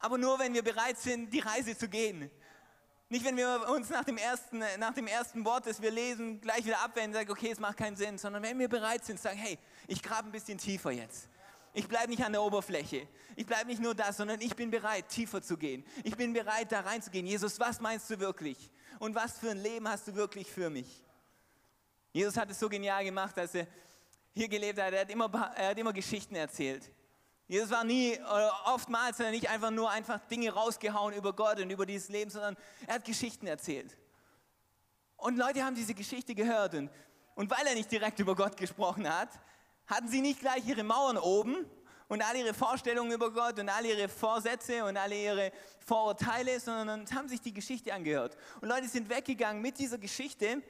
Aber 0.00 0.18
nur 0.18 0.40
wenn 0.40 0.52
wir 0.52 0.64
bereit 0.64 0.98
sind, 0.98 1.32
die 1.32 1.38
Reise 1.38 1.78
zu 1.78 1.88
gehen. 1.88 2.28
Nicht, 3.08 3.24
wenn 3.24 3.36
wir 3.36 3.68
uns 3.68 3.88
nach 3.88 4.02
dem 4.02 4.16
ersten, 4.16 4.60
nach 4.80 4.94
dem 4.94 5.06
ersten 5.06 5.44
Wort, 5.44 5.66
das 5.66 5.80
wir 5.80 5.92
lesen, 5.92 6.40
gleich 6.40 6.64
wieder 6.64 6.80
abwenden 6.80 7.10
und 7.10 7.20
sagen, 7.20 7.30
okay, 7.30 7.52
es 7.52 7.60
macht 7.60 7.76
keinen 7.76 7.94
Sinn, 7.94 8.18
sondern 8.18 8.42
wenn 8.42 8.58
wir 8.58 8.68
bereit 8.68 9.04
sind, 9.04 9.20
sagen, 9.20 9.38
hey, 9.38 9.60
ich 9.86 10.02
grabe 10.02 10.28
ein 10.28 10.32
bisschen 10.32 10.58
tiefer 10.58 10.90
jetzt. 10.90 11.28
Ich 11.72 11.86
bleibe 11.86 12.08
nicht 12.08 12.24
an 12.24 12.32
der 12.32 12.42
Oberfläche. 12.42 13.06
Ich 13.36 13.46
bleibe 13.46 13.66
nicht 13.66 13.80
nur 13.80 13.94
das, 13.94 14.16
sondern 14.16 14.40
ich 14.40 14.56
bin 14.56 14.70
bereit, 14.70 15.08
tiefer 15.08 15.40
zu 15.40 15.56
gehen. 15.56 15.84
Ich 16.02 16.16
bin 16.16 16.32
bereit, 16.32 16.72
da 16.72 16.80
reinzugehen. 16.80 17.26
Jesus, 17.26 17.60
was 17.60 17.80
meinst 17.80 18.10
du 18.10 18.18
wirklich? 18.18 18.70
Und 18.98 19.14
was 19.14 19.38
für 19.38 19.50
ein 19.50 19.58
Leben 19.58 19.88
hast 19.88 20.08
du 20.08 20.14
wirklich 20.14 20.50
für 20.50 20.68
mich? 20.68 21.02
Jesus 22.12 22.36
hat 22.36 22.50
es 22.50 22.58
so 22.58 22.68
genial 22.68 23.04
gemacht, 23.04 23.38
als 23.38 23.54
er 23.54 23.66
hier 24.34 24.48
gelebt 24.48 24.80
hat. 24.80 24.92
Er 24.92 25.02
hat 25.02 25.10
immer, 25.10 25.30
er 25.56 25.68
hat 25.70 25.78
immer 25.78 25.92
Geschichten 25.92 26.34
erzählt. 26.34 26.90
Jesus 27.46 27.70
war 27.70 27.84
nie, 27.84 28.18
oftmals 28.64 29.18
hat 29.18 29.26
er 29.26 29.32
nicht 29.32 29.48
einfach 29.48 29.70
nur 29.70 29.90
einfach 29.90 30.20
Dinge 30.28 30.52
rausgehauen 30.52 31.14
über 31.14 31.32
Gott 31.32 31.60
und 31.60 31.70
über 31.70 31.86
dieses 31.86 32.08
Leben, 32.08 32.30
sondern 32.30 32.56
er 32.86 32.94
hat 32.96 33.04
Geschichten 33.04 33.46
erzählt. 33.46 33.96
Und 35.16 35.36
Leute 35.36 35.64
haben 35.64 35.74
diese 35.74 35.94
Geschichte 35.94 36.34
gehört 36.34 36.74
und, 36.74 36.90
und 37.34 37.50
weil 37.50 37.66
er 37.66 37.74
nicht 37.74 37.90
direkt 37.90 38.18
über 38.20 38.34
Gott 38.34 38.56
gesprochen 38.56 39.08
hat, 39.08 39.30
hatten 39.90 40.08
sie 40.08 40.20
nicht 40.20 40.40
gleich 40.40 40.66
ihre 40.66 40.84
Mauern 40.84 41.18
oben 41.18 41.66
und 42.08 42.22
alle 42.22 42.38
ihre 42.38 42.54
Vorstellungen 42.54 43.12
über 43.12 43.32
Gott 43.32 43.58
und 43.58 43.68
alle 43.68 43.88
ihre 43.88 44.08
Vorsätze 44.08 44.84
und 44.84 44.96
alle 44.96 45.14
ihre 45.16 45.52
Vorurteile, 45.84 46.60
sondern 46.60 47.04
haben 47.14 47.28
sich 47.28 47.40
die 47.40 47.52
Geschichte 47.52 47.92
angehört. 47.92 48.36
Und 48.60 48.68
Leute 48.68 48.88
sind 48.88 49.08
weggegangen 49.08 49.60
mit 49.60 49.78
dieser 49.78 49.98
Geschichte. 49.98 50.62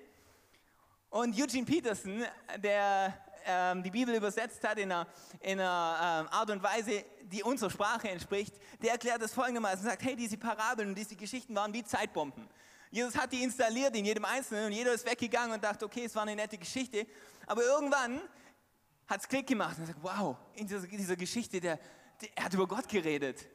Und 1.10 1.38
Eugene 1.38 1.64
Peterson, 1.64 2.24
der 2.58 3.18
ähm, 3.44 3.82
die 3.82 3.90
Bibel 3.90 4.14
übersetzt 4.14 4.66
hat 4.66 4.78
in 4.78 4.90
einer, 4.90 5.06
in 5.40 5.60
einer 5.60 6.22
ähm, 6.22 6.28
Art 6.32 6.50
und 6.50 6.62
Weise, 6.62 7.04
die 7.22 7.42
unserer 7.42 7.70
Sprache 7.70 8.08
entspricht, 8.08 8.54
der 8.82 8.92
erklärt 8.92 9.20
das 9.20 9.34
folgendermaßen, 9.34 9.84
sagt, 9.84 10.02
hey, 10.02 10.16
diese 10.16 10.38
Parabeln 10.38 10.90
und 10.90 10.94
diese 10.94 11.16
Geschichten 11.16 11.54
waren 11.54 11.72
wie 11.74 11.84
Zeitbomben. 11.84 12.48
Jesus 12.90 13.16
hat 13.16 13.32
die 13.32 13.42
installiert 13.42 13.94
in 13.96 14.04
jedem 14.04 14.24
Einzelnen 14.24 14.66
und 14.66 14.72
jeder 14.72 14.92
ist 14.92 15.06
weggegangen 15.06 15.52
und 15.52 15.62
dachte, 15.62 15.84
okay, 15.84 16.04
es 16.04 16.14
war 16.14 16.22
eine 16.22 16.34
nette 16.34 16.58
Geschichte. 16.58 17.06
Aber 17.46 17.62
irgendwann 17.62 18.20
hat 19.10 19.20
es 19.20 19.28
Klick 19.28 19.46
gemacht 19.46 19.76
und 19.78 19.86
sagt, 19.86 19.98
wow, 20.02 20.36
in 20.54 20.66
dieser, 20.66 20.86
dieser 20.86 21.16
Geschichte, 21.16 21.60
der, 21.60 21.78
der, 22.20 22.28
er 22.36 22.44
hat 22.44 22.54
über 22.54 22.66
Gott 22.66 22.88
geredet. 22.88 23.46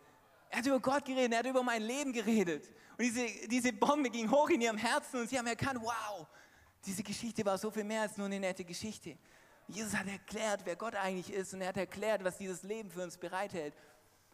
Er 0.49 0.59
hat 0.59 0.65
über 0.65 0.79
Gott 0.79 1.05
geredet, 1.05 1.31
er 1.31 1.39
hat 1.39 1.45
über 1.45 1.63
mein 1.63 1.81
Leben 1.81 2.11
geredet. 2.11 2.65
Und 2.97 3.05
diese, 3.05 3.25
diese 3.47 3.71
Bombe 3.71 4.09
ging 4.09 4.29
hoch 4.29 4.49
in 4.49 4.61
ihrem 4.61 4.77
Herzen 4.77 5.21
und 5.21 5.29
sie 5.29 5.37
haben 5.37 5.47
erkannt, 5.47 5.79
wow, 5.81 6.27
diese 6.85 7.03
Geschichte 7.03 7.45
war 7.45 7.57
so 7.57 7.71
viel 7.71 7.85
mehr 7.85 8.01
als 8.01 8.17
nur 8.17 8.25
eine 8.25 8.39
nette 8.39 8.65
Geschichte. 8.65 9.17
Jesus 9.67 9.95
hat 9.95 10.07
erklärt, 10.07 10.61
wer 10.65 10.75
Gott 10.75 10.95
eigentlich 10.95 11.33
ist 11.33 11.53
und 11.53 11.61
er 11.61 11.69
hat 11.69 11.77
erklärt, 11.77 12.23
was 12.23 12.37
dieses 12.37 12.61
Leben 12.63 12.91
für 12.91 13.01
uns 13.01 13.17
bereithält. 13.17 13.73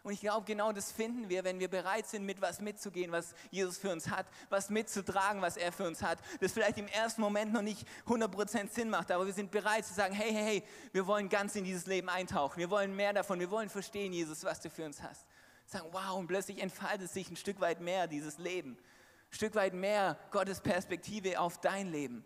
Und 0.04 0.14
ich 0.14 0.22
glaube, 0.22 0.46
genau 0.46 0.72
das 0.72 0.92
finden 0.92 1.30
wir, 1.30 1.44
wenn 1.44 1.60
wir 1.60 1.68
bereit 1.68 2.08
sind, 2.08 2.26
mit 2.26 2.42
was 2.42 2.60
mitzugehen, 2.60 3.12
was 3.12 3.36
Jesus 3.52 3.78
für 3.78 3.92
uns 3.92 4.10
hat, 4.10 4.26
was 4.50 4.72
mitzutragen, 4.72 5.42
was 5.42 5.58
er 5.58 5.72
für 5.72 5.86
uns 5.86 6.02
hat. 6.02 6.18
Das 6.40 6.54
vielleicht 6.54 6.80
im 6.80 6.88
ersten 6.88 7.22
Moment 7.22 7.54
noch 7.54 7.62
nicht 7.62 7.88
100% 8.08 8.70
Sinn 8.72 8.90
macht, 8.90 9.12
aber 9.12 9.28
wir 9.28 9.34
sind 9.34 9.52
bereit 9.52 9.86
zu 9.86 9.94
sagen, 9.94 10.16
hey, 10.16 10.34
hey, 10.34 10.44
hey, 10.44 10.64
wir 10.92 11.06
wollen 11.06 11.30
ganz 11.30 11.56
in 11.56 11.64
dieses 11.64 11.86
Leben 11.86 12.10
eintauchen. 12.10 12.58
Wir 12.58 12.72
wollen 12.72 12.96
mehr 12.96 13.14
davon. 13.14 13.40
Wir 13.40 13.52
wollen 13.52 13.70
verstehen, 13.70 14.12
Jesus, 14.12 14.44
was 14.44 14.60
du 14.60 14.72
für 14.72 14.86
uns 14.86 15.04
hast. 15.04 15.26
Sagen, 15.68 15.88
wow, 15.92 16.18
und 16.18 16.28
plötzlich 16.28 16.62
entfaltet 16.62 17.12
sich 17.12 17.30
ein 17.30 17.36
Stück 17.36 17.60
weit 17.62 17.80
mehr 17.80 18.08
dieses 18.08 18.40
Leben. 18.40 18.72
Ein 18.72 19.36
Stück 19.36 19.54
weit 19.54 19.76
mehr 19.76 20.18
Gottes 20.32 20.62
Perspektive 20.62 21.40
auf 21.40 21.62
dein 21.62 21.92
Leben, 21.92 22.26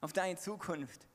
auf 0.00 0.12
deine 0.12 0.36
Zukunft. 0.36 1.06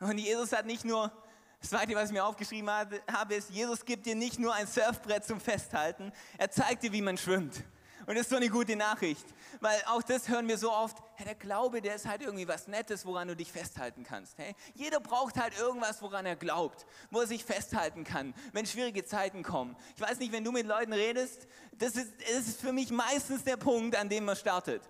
Und 0.00 0.18
Jesus 0.18 0.52
hat 0.52 0.66
nicht 0.66 0.84
nur 0.84 1.10
das 1.60 1.70
Zweite, 1.70 1.94
was 1.94 2.10
ich 2.10 2.12
mir 2.12 2.24
aufgeschrieben 2.24 2.70
habe, 2.70 3.34
ist, 3.34 3.50
Jesus 3.50 3.84
gibt 3.84 4.06
dir 4.06 4.14
nicht 4.14 4.38
nur 4.38 4.54
ein 4.54 4.66
Surfbrett 4.66 5.24
zum 5.24 5.40
Festhalten, 5.40 6.12
er 6.38 6.50
zeigt 6.50 6.82
dir, 6.82 6.92
wie 6.92 7.02
man 7.02 7.18
schwimmt. 7.18 7.64
Und 8.06 8.14
das 8.14 8.22
ist 8.22 8.30
so 8.30 8.36
eine 8.36 8.48
gute 8.48 8.76
Nachricht, 8.76 9.26
weil 9.60 9.82
auch 9.86 10.02
das 10.02 10.28
hören 10.28 10.46
wir 10.46 10.58
so 10.58 10.72
oft, 10.72 10.98
hey, 11.16 11.24
der 11.24 11.34
Glaube, 11.34 11.82
der 11.82 11.96
ist 11.96 12.06
halt 12.06 12.22
irgendwie 12.22 12.46
was 12.46 12.68
Nettes, 12.68 13.04
woran 13.04 13.26
du 13.26 13.34
dich 13.34 13.50
festhalten 13.50 14.04
kannst. 14.04 14.38
Hey? 14.38 14.54
Jeder 14.74 15.00
braucht 15.00 15.36
halt 15.36 15.58
irgendwas, 15.58 16.00
woran 16.02 16.24
er 16.24 16.36
glaubt, 16.36 16.86
wo 17.10 17.20
er 17.20 17.26
sich 17.26 17.44
festhalten 17.44 18.04
kann, 18.04 18.32
wenn 18.52 18.64
schwierige 18.64 19.04
Zeiten 19.04 19.42
kommen. 19.42 19.76
Ich 19.96 20.00
weiß 20.00 20.20
nicht, 20.20 20.30
wenn 20.30 20.44
du 20.44 20.52
mit 20.52 20.66
Leuten 20.66 20.92
redest, 20.92 21.48
das 21.72 21.96
ist, 21.96 22.12
das 22.20 22.46
ist 22.46 22.60
für 22.60 22.72
mich 22.72 22.90
meistens 22.90 23.42
der 23.42 23.56
Punkt, 23.56 23.96
an 23.96 24.08
dem 24.08 24.24
man 24.24 24.36
startet. 24.36 24.82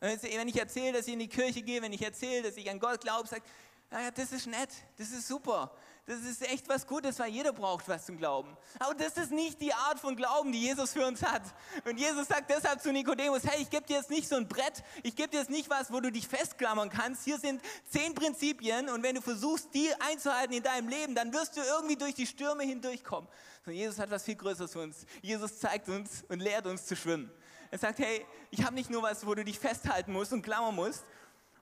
Wenn 0.00 0.48
ich 0.48 0.58
erzähle, 0.58 0.96
dass 0.96 1.06
ich 1.06 1.12
in 1.12 1.18
die 1.18 1.28
Kirche 1.28 1.60
gehe, 1.60 1.82
wenn 1.82 1.92
ich 1.92 2.02
erzähle, 2.02 2.44
dass 2.44 2.56
ich 2.56 2.70
an 2.70 2.78
Gott 2.78 3.02
glaube, 3.02 3.28
sagt, 3.28 3.46
naja, 3.90 4.10
das 4.10 4.32
ist 4.32 4.46
nett, 4.46 4.70
das 4.96 5.10
ist 5.10 5.28
super. 5.28 5.70
Das 6.06 6.20
ist 6.20 6.42
echt 6.42 6.68
was 6.68 6.86
Gutes, 6.86 7.18
weil 7.18 7.30
jeder 7.30 7.52
braucht 7.52 7.88
was 7.88 8.04
zum 8.04 8.18
Glauben. 8.18 8.54
Aber 8.78 8.92
das 8.94 9.16
ist 9.16 9.30
nicht 9.32 9.58
die 9.62 9.72
Art 9.72 9.98
von 9.98 10.16
Glauben, 10.16 10.52
die 10.52 10.60
Jesus 10.60 10.92
für 10.92 11.06
uns 11.06 11.22
hat. 11.22 11.42
Und 11.86 11.96
Jesus 11.98 12.28
sagt 12.28 12.50
deshalb 12.50 12.82
zu 12.82 12.92
Nikodemus, 12.92 13.42
hey, 13.44 13.62
ich 13.62 13.70
gebe 13.70 13.86
dir 13.86 13.96
jetzt 13.96 14.10
nicht 14.10 14.28
so 14.28 14.36
ein 14.36 14.46
Brett, 14.46 14.84
ich 15.02 15.16
gebe 15.16 15.30
dir 15.30 15.38
jetzt 15.38 15.50
nicht 15.50 15.70
was, 15.70 15.90
wo 15.90 16.00
du 16.00 16.12
dich 16.12 16.28
festklammern 16.28 16.90
kannst. 16.90 17.24
Hier 17.24 17.38
sind 17.38 17.62
zehn 17.88 18.14
Prinzipien 18.14 18.90
und 18.90 19.02
wenn 19.02 19.14
du 19.14 19.22
versuchst, 19.22 19.72
die 19.72 19.88
einzuhalten 19.98 20.54
in 20.54 20.62
deinem 20.62 20.88
Leben, 20.88 21.14
dann 21.14 21.32
wirst 21.32 21.56
du 21.56 21.62
irgendwie 21.62 21.96
durch 21.96 22.14
die 22.14 22.26
Stürme 22.26 22.64
hindurchkommen. 22.64 23.30
Und 23.64 23.72
Jesus 23.72 23.98
hat 23.98 24.10
was 24.10 24.24
viel 24.24 24.36
Größeres 24.36 24.72
für 24.72 24.82
uns. 24.82 25.06
Jesus 25.22 25.58
zeigt 25.58 25.88
uns 25.88 26.22
und 26.28 26.40
lehrt 26.40 26.66
uns 26.66 26.84
zu 26.84 26.96
schwimmen. 26.96 27.30
Er 27.70 27.78
sagt, 27.78 27.98
hey, 27.98 28.26
ich 28.50 28.62
habe 28.62 28.74
nicht 28.74 28.90
nur 28.90 29.02
was, 29.02 29.26
wo 29.26 29.34
du 29.34 29.42
dich 29.42 29.58
festhalten 29.58 30.12
musst 30.12 30.34
und 30.34 30.42
klammern 30.42 30.74
musst, 30.74 31.02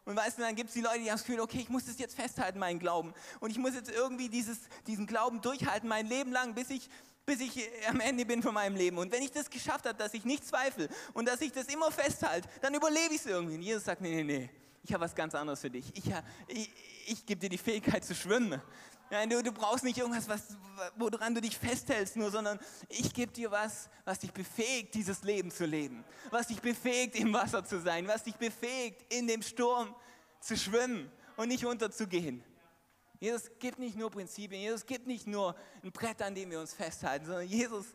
und 0.04 0.16
weißt 0.16 0.38
du, 0.38 0.42
dann 0.42 0.56
gibt 0.56 0.68
es 0.68 0.74
die 0.74 0.80
Leute, 0.80 0.98
die 0.98 1.10
haben 1.10 1.16
das 1.16 1.24
Gefühl, 1.24 1.40
okay, 1.40 1.58
ich 1.60 1.68
muss 1.68 1.84
das 1.84 1.98
jetzt 1.98 2.16
festhalten, 2.16 2.58
meinen 2.58 2.80
Glauben. 2.80 3.14
Und 3.40 3.50
ich 3.50 3.58
muss 3.58 3.74
jetzt 3.74 3.90
irgendwie 3.90 4.28
dieses, 4.28 4.58
diesen 4.86 5.06
Glauben 5.06 5.40
durchhalten, 5.40 5.88
mein 5.88 6.06
Leben 6.06 6.32
lang, 6.32 6.54
bis 6.54 6.70
ich, 6.70 6.90
bis 7.24 7.40
ich 7.40 7.68
am 7.88 8.00
Ende 8.00 8.26
bin 8.26 8.42
von 8.42 8.52
meinem 8.52 8.74
Leben. 8.74 8.98
Und 8.98 9.12
wenn 9.12 9.22
ich 9.22 9.30
das 9.30 9.48
geschafft 9.48 9.86
habe, 9.86 9.96
dass 9.96 10.12
ich 10.14 10.24
nicht 10.24 10.44
zweifle 10.46 10.88
und 11.14 11.28
dass 11.28 11.40
ich 11.40 11.52
das 11.52 11.66
immer 11.66 11.92
festhalte, 11.92 12.48
dann 12.60 12.74
überlebe 12.74 13.14
ich 13.14 13.20
es 13.20 13.26
irgendwie. 13.26 13.54
Und 13.54 13.62
Jesus 13.62 13.84
sagt, 13.84 14.00
nee, 14.00 14.22
nee, 14.22 14.24
nee, 14.24 14.50
ich 14.82 14.92
habe 14.92 15.04
was 15.04 15.14
ganz 15.14 15.36
anderes 15.36 15.60
für 15.60 15.70
dich. 15.70 15.92
Ich, 15.94 16.04
ich, 16.48 16.70
ich 17.06 17.24
gebe 17.26 17.40
dir 17.40 17.48
die 17.48 17.58
Fähigkeit 17.58 18.04
zu 18.04 18.14
schwimmen. 18.14 18.60
Ja, 19.12 19.26
du, 19.26 19.42
du 19.42 19.52
brauchst 19.52 19.84
nicht 19.84 19.98
irgendwas, 19.98 20.26
was, 20.26 20.56
woran 20.96 21.34
du 21.34 21.42
dich 21.42 21.58
festhältst, 21.58 22.16
nur, 22.16 22.30
sondern 22.30 22.58
ich 22.88 23.12
gebe 23.12 23.30
dir 23.30 23.50
was, 23.50 23.90
was 24.06 24.20
dich 24.20 24.32
befähigt, 24.32 24.94
dieses 24.94 25.22
Leben 25.22 25.50
zu 25.50 25.66
leben. 25.66 26.02
Was 26.30 26.46
dich 26.46 26.62
befähigt, 26.62 27.16
im 27.16 27.30
Wasser 27.34 27.62
zu 27.62 27.78
sein. 27.78 28.08
Was 28.08 28.24
dich 28.24 28.36
befähigt, 28.36 29.12
in 29.12 29.26
dem 29.26 29.42
Sturm 29.42 29.94
zu 30.40 30.56
schwimmen 30.56 31.12
und 31.36 31.48
nicht 31.48 31.66
unterzugehen. 31.66 32.42
Jesus 33.20 33.50
gibt 33.58 33.78
nicht 33.78 33.98
nur 33.98 34.10
Prinzipien, 34.10 34.62
Jesus 34.62 34.86
gibt 34.86 35.06
nicht 35.06 35.26
nur 35.26 35.54
ein 35.84 35.92
Brett, 35.92 36.22
an 36.22 36.34
dem 36.34 36.50
wir 36.50 36.58
uns 36.58 36.72
festhalten, 36.72 37.26
sondern 37.26 37.46
Jesus 37.46 37.88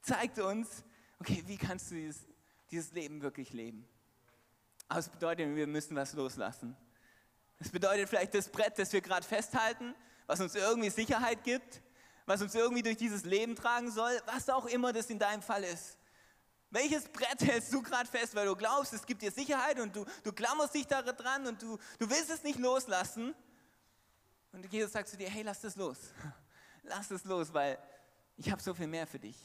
zeigt 0.00 0.38
uns, 0.38 0.82
okay, 1.20 1.42
wie 1.46 1.58
kannst 1.58 1.90
du 1.90 1.96
dieses, 1.96 2.22
dieses 2.70 2.92
Leben 2.92 3.20
wirklich 3.20 3.52
leben? 3.52 3.86
Aber 4.88 5.00
es 5.00 5.10
bedeutet, 5.10 5.54
wir 5.54 5.66
müssen 5.66 5.94
was 5.96 6.14
loslassen. 6.14 6.74
Es 7.58 7.68
bedeutet 7.68 8.08
vielleicht 8.08 8.34
das 8.34 8.48
Brett, 8.48 8.78
das 8.78 8.90
wir 8.94 9.02
gerade 9.02 9.26
festhalten, 9.26 9.94
was 10.32 10.40
uns 10.40 10.54
irgendwie 10.54 10.88
Sicherheit 10.88 11.44
gibt, 11.44 11.82
was 12.24 12.40
uns 12.40 12.54
irgendwie 12.54 12.82
durch 12.82 12.96
dieses 12.96 13.24
Leben 13.24 13.54
tragen 13.54 13.90
soll, 13.90 14.18
was 14.24 14.48
auch 14.48 14.64
immer 14.64 14.90
das 14.90 15.10
in 15.10 15.18
deinem 15.18 15.42
Fall 15.42 15.62
ist. 15.62 15.98
Welches 16.70 17.06
Brett 17.06 17.40
hältst 17.42 17.70
du 17.70 17.82
gerade 17.82 18.08
fest, 18.08 18.34
weil 18.34 18.46
du 18.46 18.56
glaubst, 18.56 18.94
es 18.94 19.04
gibt 19.04 19.20
dir 19.20 19.30
Sicherheit 19.30 19.78
und 19.78 19.94
du, 19.94 20.06
du 20.24 20.32
klammerst 20.32 20.74
dich 20.74 20.86
da 20.86 21.02
dran 21.02 21.46
und 21.46 21.60
du, 21.60 21.76
du 21.98 22.08
willst 22.08 22.30
es 22.30 22.42
nicht 22.44 22.58
loslassen? 22.58 23.34
Und 24.52 24.72
Jesus 24.72 24.92
sagt 24.92 25.08
zu 25.08 25.18
dir, 25.18 25.28
hey, 25.28 25.42
lass 25.42 25.60
das 25.60 25.76
los. 25.76 25.98
Lass 26.84 27.10
es 27.10 27.24
los, 27.24 27.52
weil 27.52 27.78
ich 28.36 28.50
habe 28.50 28.60
so 28.60 28.74
viel 28.74 28.88
mehr 28.88 29.06
für 29.06 29.18
dich. 29.18 29.36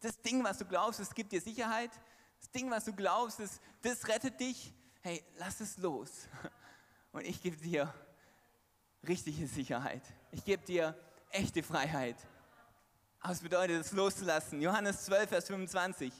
Das 0.00 0.22
Ding, 0.22 0.42
was 0.42 0.56
du 0.56 0.64
glaubst, 0.64 1.00
es 1.00 1.12
gibt 1.12 1.32
dir 1.32 1.40
Sicherheit. 1.40 1.90
Das 2.40 2.50
Ding, 2.52 2.70
was 2.70 2.84
du 2.84 2.94
glaubst, 2.94 3.40
das, 3.40 3.60
das 3.82 4.06
rettet 4.06 4.40
dich. 4.40 4.72
Hey, 5.00 5.22
lass 5.36 5.60
es 5.60 5.76
los. 5.78 6.10
Und 7.12 7.26
ich 7.26 7.42
gebe 7.42 7.56
dir 7.56 7.92
richtige 9.06 9.46
Sicherheit. 9.46 10.02
Ich 10.32 10.44
gebe 10.44 10.64
dir 10.64 10.98
echte 11.30 11.62
Freiheit. 11.62 12.16
Es 13.28 13.40
bedeutet, 13.40 13.80
es 13.80 13.92
loszulassen. 13.92 14.62
Johannes 14.62 15.04
12, 15.04 15.28
Vers 15.28 15.46
25. 15.46 16.12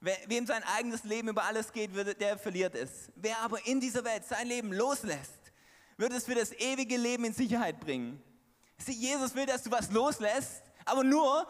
Wem 0.00 0.46
sein 0.46 0.62
eigenes 0.64 1.04
Leben 1.04 1.28
über 1.28 1.44
alles 1.44 1.72
geht, 1.72 1.90
der 2.20 2.38
verliert 2.38 2.74
es. 2.74 3.10
Wer 3.16 3.38
aber 3.40 3.64
in 3.66 3.80
dieser 3.80 4.02
Welt 4.04 4.24
sein 4.24 4.46
Leben 4.46 4.72
loslässt, 4.72 5.52
wird 5.98 6.12
es 6.12 6.24
für 6.24 6.34
das 6.34 6.52
ewige 6.52 6.96
Leben 6.96 7.24
in 7.26 7.34
Sicherheit 7.34 7.78
bringen. 7.80 8.22
Jesus 8.86 9.34
will, 9.34 9.44
dass 9.44 9.62
du 9.62 9.70
was 9.70 9.90
loslässt, 9.90 10.62
aber 10.86 11.04
nur, 11.04 11.46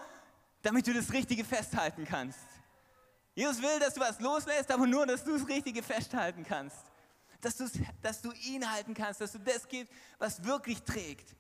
damit 0.62 0.86
du 0.86 0.92
das 0.92 1.12
Richtige 1.12 1.44
festhalten 1.44 2.04
kannst. 2.04 2.40
Jesus 3.34 3.62
will, 3.62 3.78
dass 3.78 3.94
du 3.94 4.00
was 4.00 4.18
loslässt, 4.18 4.70
aber 4.72 4.86
nur, 4.86 5.06
dass 5.06 5.22
du 5.22 5.38
das 5.38 5.46
Richtige 5.46 5.82
festhalten 5.82 6.44
kannst. 6.44 6.89
Dass, 7.40 7.57
dass 8.03 8.20
du 8.20 8.33
ihn 8.33 8.70
halten 8.70 8.94
kannst, 8.94 9.20
dass 9.20 9.33
du 9.33 9.38
das 9.38 9.66
gibst, 9.66 9.92
was 10.18 10.44
wirklich 10.44 10.83
trägt. 10.83 11.35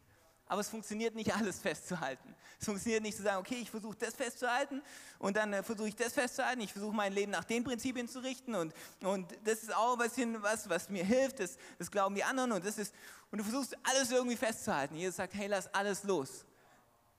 Aber 0.46 0.62
es 0.62 0.68
funktioniert 0.68 1.14
nicht, 1.14 1.32
alles 1.32 1.60
festzuhalten. 1.60 2.34
Es 2.58 2.66
funktioniert 2.66 3.02
nicht 3.02 3.16
zu 3.16 3.22
sagen, 3.22 3.38
okay, 3.38 3.60
ich 3.62 3.70
versuche 3.70 3.96
das 3.96 4.14
festzuhalten 4.14 4.82
und 5.20 5.36
dann 5.36 5.52
äh, 5.52 5.62
versuche 5.62 5.86
ich 5.86 5.94
das 5.94 6.12
festzuhalten. 6.12 6.60
Ich 6.60 6.72
versuche 6.72 6.92
mein 6.92 7.12
Leben 7.12 7.30
nach 7.30 7.44
den 7.44 7.62
Prinzipien 7.62 8.08
zu 8.08 8.18
richten 8.18 8.56
und, 8.56 8.74
und 9.02 9.32
das 9.44 9.62
ist 9.62 9.72
auch 9.72 9.96
was, 9.98 10.18
was, 10.18 10.68
was 10.68 10.88
mir 10.88 11.04
hilft. 11.04 11.38
Das, 11.38 11.56
das 11.78 11.88
glauben 11.88 12.16
die 12.16 12.24
anderen 12.24 12.50
und 12.50 12.66
das 12.66 12.78
ist, 12.78 12.92
und 13.30 13.38
du 13.38 13.44
versuchst 13.44 13.78
alles 13.84 14.10
irgendwie 14.10 14.36
festzuhalten. 14.36 14.96
Jesus 14.96 15.16
sagt, 15.16 15.34
hey, 15.34 15.46
lass 15.46 15.72
alles 15.72 16.02
los, 16.02 16.44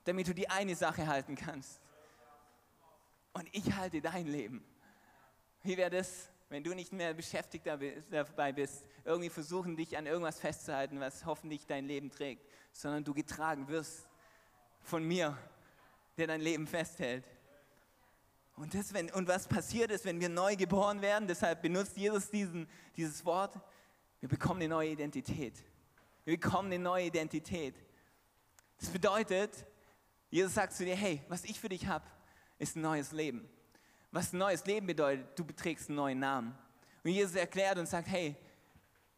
damit 0.04 0.28
du 0.28 0.36
die 0.36 0.50
eine 0.50 0.76
Sache 0.76 1.08
halten 1.08 1.36
kannst. 1.36 1.80
Und 3.32 3.48
ich 3.54 3.74
halte 3.74 4.02
dein 4.02 4.28
Leben. 4.28 4.62
Wie 5.64 5.78
wäre 5.78 5.90
das, 5.90 6.28
wenn 6.52 6.66
du 6.66 6.74
nicht 6.76 6.92
mehr 6.92 7.14
beschäftigt 7.14 7.66
dabei 7.66 8.52
bist, 8.52 8.86
irgendwie 9.06 9.30
versuchen, 9.30 9.78
dich 9.78 9.98
an 9.98 10.06
irgendwas 10.06 10.38
festzuhalten, 10.38 11.00
was 11.00 11.26
hoffentlich 11.26 11.66
dein 11.66 11.86
Leben 11.86 12.12
trägt, 12.12 12.46
sondern 12.74 13.06
du 13.06 13.14
getragen 13.14 13.70
wirst 13.70 14.06
von 14.82 15.02
mir, 15.02 15.38
der 16.18 16.28
dein 16.28 16.42
Leben 16.42 16.68
festhält. 16.68 17.24
Und, 18.58 18.74
das, 18.74 18.94
wenn, 18.94 19.10
und 19.12 19.30
was 19.30 19.48
passiert 19.48 19.92
ist, 19.92 20.04
wenn 20.04 20.20
wir 20.20 20.28
neu 20.28 20.58
geboren 20.58 21.02
werden, 21.02 21.26
deshalb 21.26 21.62
benutzt 21.62 21.96
Jesus 21.96 22.30
diesen, 22.30 22.68
dieses 22.98 23.24
Wort, 23.24 23.58
wir 24.20 24.28
bekommen 24.28 24.60
eine 24.60 24.68
neue 24.68 24.90
Identität. 24.90 25.56
Wir 26.26 26.38
bekommen 26.38 26.68
eine 26.68 26.84
neue 26.84 27.06
Identität. 27.06 27.76
Das 28.78 28.90
bedeutet, 28.90 29.66
Jesus 30.30 30.54
sagt 30.54 30.74
zu 30.74 30.84
dir, 30.84 30.98
hey, 30.98 31.24
was 31.30 31.46
ich 31.46 31.58
für 31.58 31.70
dich 31.70 31.88
habe, 31.88 32.06
ist 32.60 32.76
ein 32.76 32.82
neues 32.82 33.14
Leben. 33.14 33.50
Was 34.12 34.34
neues 34.34 34.66
Leben 34.66 34.88
bedeutet, 34.88 35.28
du 35.38 35.46
beträgst 35.46 35.90
einen 35.90 35.96
neuen 35.96 36.20
Namen. 36.20 36.58
Und 37.04 37.12
Jesus 37.12 37.36
erklärt 37.36 37.78
und 37.78 37.88
sagt, 37.88 38.08
hey, 38.08 38.36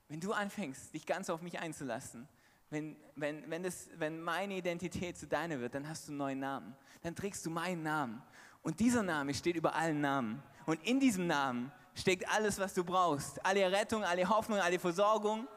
wenn 0.08 0.20
du 0.20 0.32
anfängst, 0.32 0.94
dich 0.94 1.06
ganz 1.06 1.30
auf 1.30 1.42
mich 1.42 1.60
einzulassen, 1.60 2.28
wenn, 2.70 2.96
wenn, 3.16 3.50
wenn, 3.50 3.64
das, 3.64 3.90
wenn 3.98 4.22
meine 4.22 4.56
Identität 4.56 5.18
zu 5.18 5.28
deiner 5.28 5.60
wird, 5.60 5.76
dann 5.76 5.88
hast 5.88 6.08
du 6.08 6.12
einen 6.12 6.18
neuen 6.18 6.40
Namen. 6.40 6.76
Dann 7.02 7.16
trägst 7.16 7.46
du 7.46 7.50
meinen 7.50 7.84
Namen. 7.84 8.22
Und 8.62 8.80
dieser 8.80 9.04
Name 9.04 9.34
steht 9.34 9.56
über 9.56 9.76
allen 9.76 10.02
Namen. 10.02 10.42
Und 10.66 10.84
in 10.84 11.00
diesem 11.00 11.28
Namen 11.28 11.72
steckt 11.96 12.28
alles, 12.30 12.60
was 12.60 12.74
du 12.74 12.84
brauchst. 12.84 13.44
Alle 13.46 13.72
Rettung, 13.72 14.04
alle 14.04 14.28
Hoffnung, 14.28 14.60
alle 14.60 14.80
Versorgung. 14.80 15.48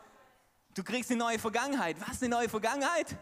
Du 0.75 0.83
kriegst 0.83 1.11
eine 1.11 1.18
neue 1.18 1.38
Vergangenheit. 1.38 1.96
Was 2.07 2.22
eine 2.22 2.31
neue 2.31 2.49
Vergangenheit? 2.49 3.16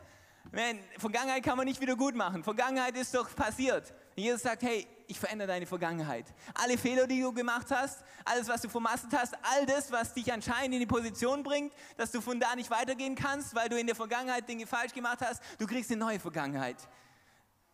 Man, 0.50 0.78
Vergangenheit 0.98 1.42
kann 1.44 1.56
man 1.56 1.66
nicht 1.66 1.80
wieder 1.80 1.96
gut 1.96 2.14
machen. 2.14 2.42
Vergangenheit 2.42 2.96
ist 2.96 3.14
doch 3.14 3.34
passiert. 3.34 3.92
Jesus 4.16 4.42
sagt, 4.42 4.62
hey, 4.62 4.86
ich 5.06 5.18
verändere 5.18 5.48
deine 5.48 5.66
Vergangenheit. 5.66 6.26
Alle 6.54 6.78
Fehler, 6.78 7.06
die 7.06 7.20
du 7.20 7.32
gemacht 7.32 7.70
hast, 7.70 8.04
alles, 8.24 8.48
was 8.48 8.62
du 8.62 8.68
vermasselt 8.68 9.12
hast, 9.12 9.34
all 9.42 9.66
das, 9.66 9.90
was 9.92 10.14
dich 10.14 10.32
anscheinend 10.32 10.74
in 10.74 10.80
die 10.80 10.86
Position 10.86 11.42
bringt, 11.42 11.72
dass 11.96 12.10
du 12.10 12.20
von 12.20 12.40
da 12.40 12.54
nicht 12.54 12.70
weitergehen 12.70 13.14
kannst, 13.14 13.54
weil 13.54 13.68
du 13.68 13.78
in 13.78 13.86
der 13.86 13.96
Vergangenheit 13.96 14.48
Dinge 14.48 14.66
falsch 14.66 14.92
gemacht 14.92 15.20
hast, 15.20 15.42
du 15.58 15.66
kriegst 15.66 15.90
eine 15.90 16.00
neue 16.00 16.20
Vergangenheit. 16.20 16.76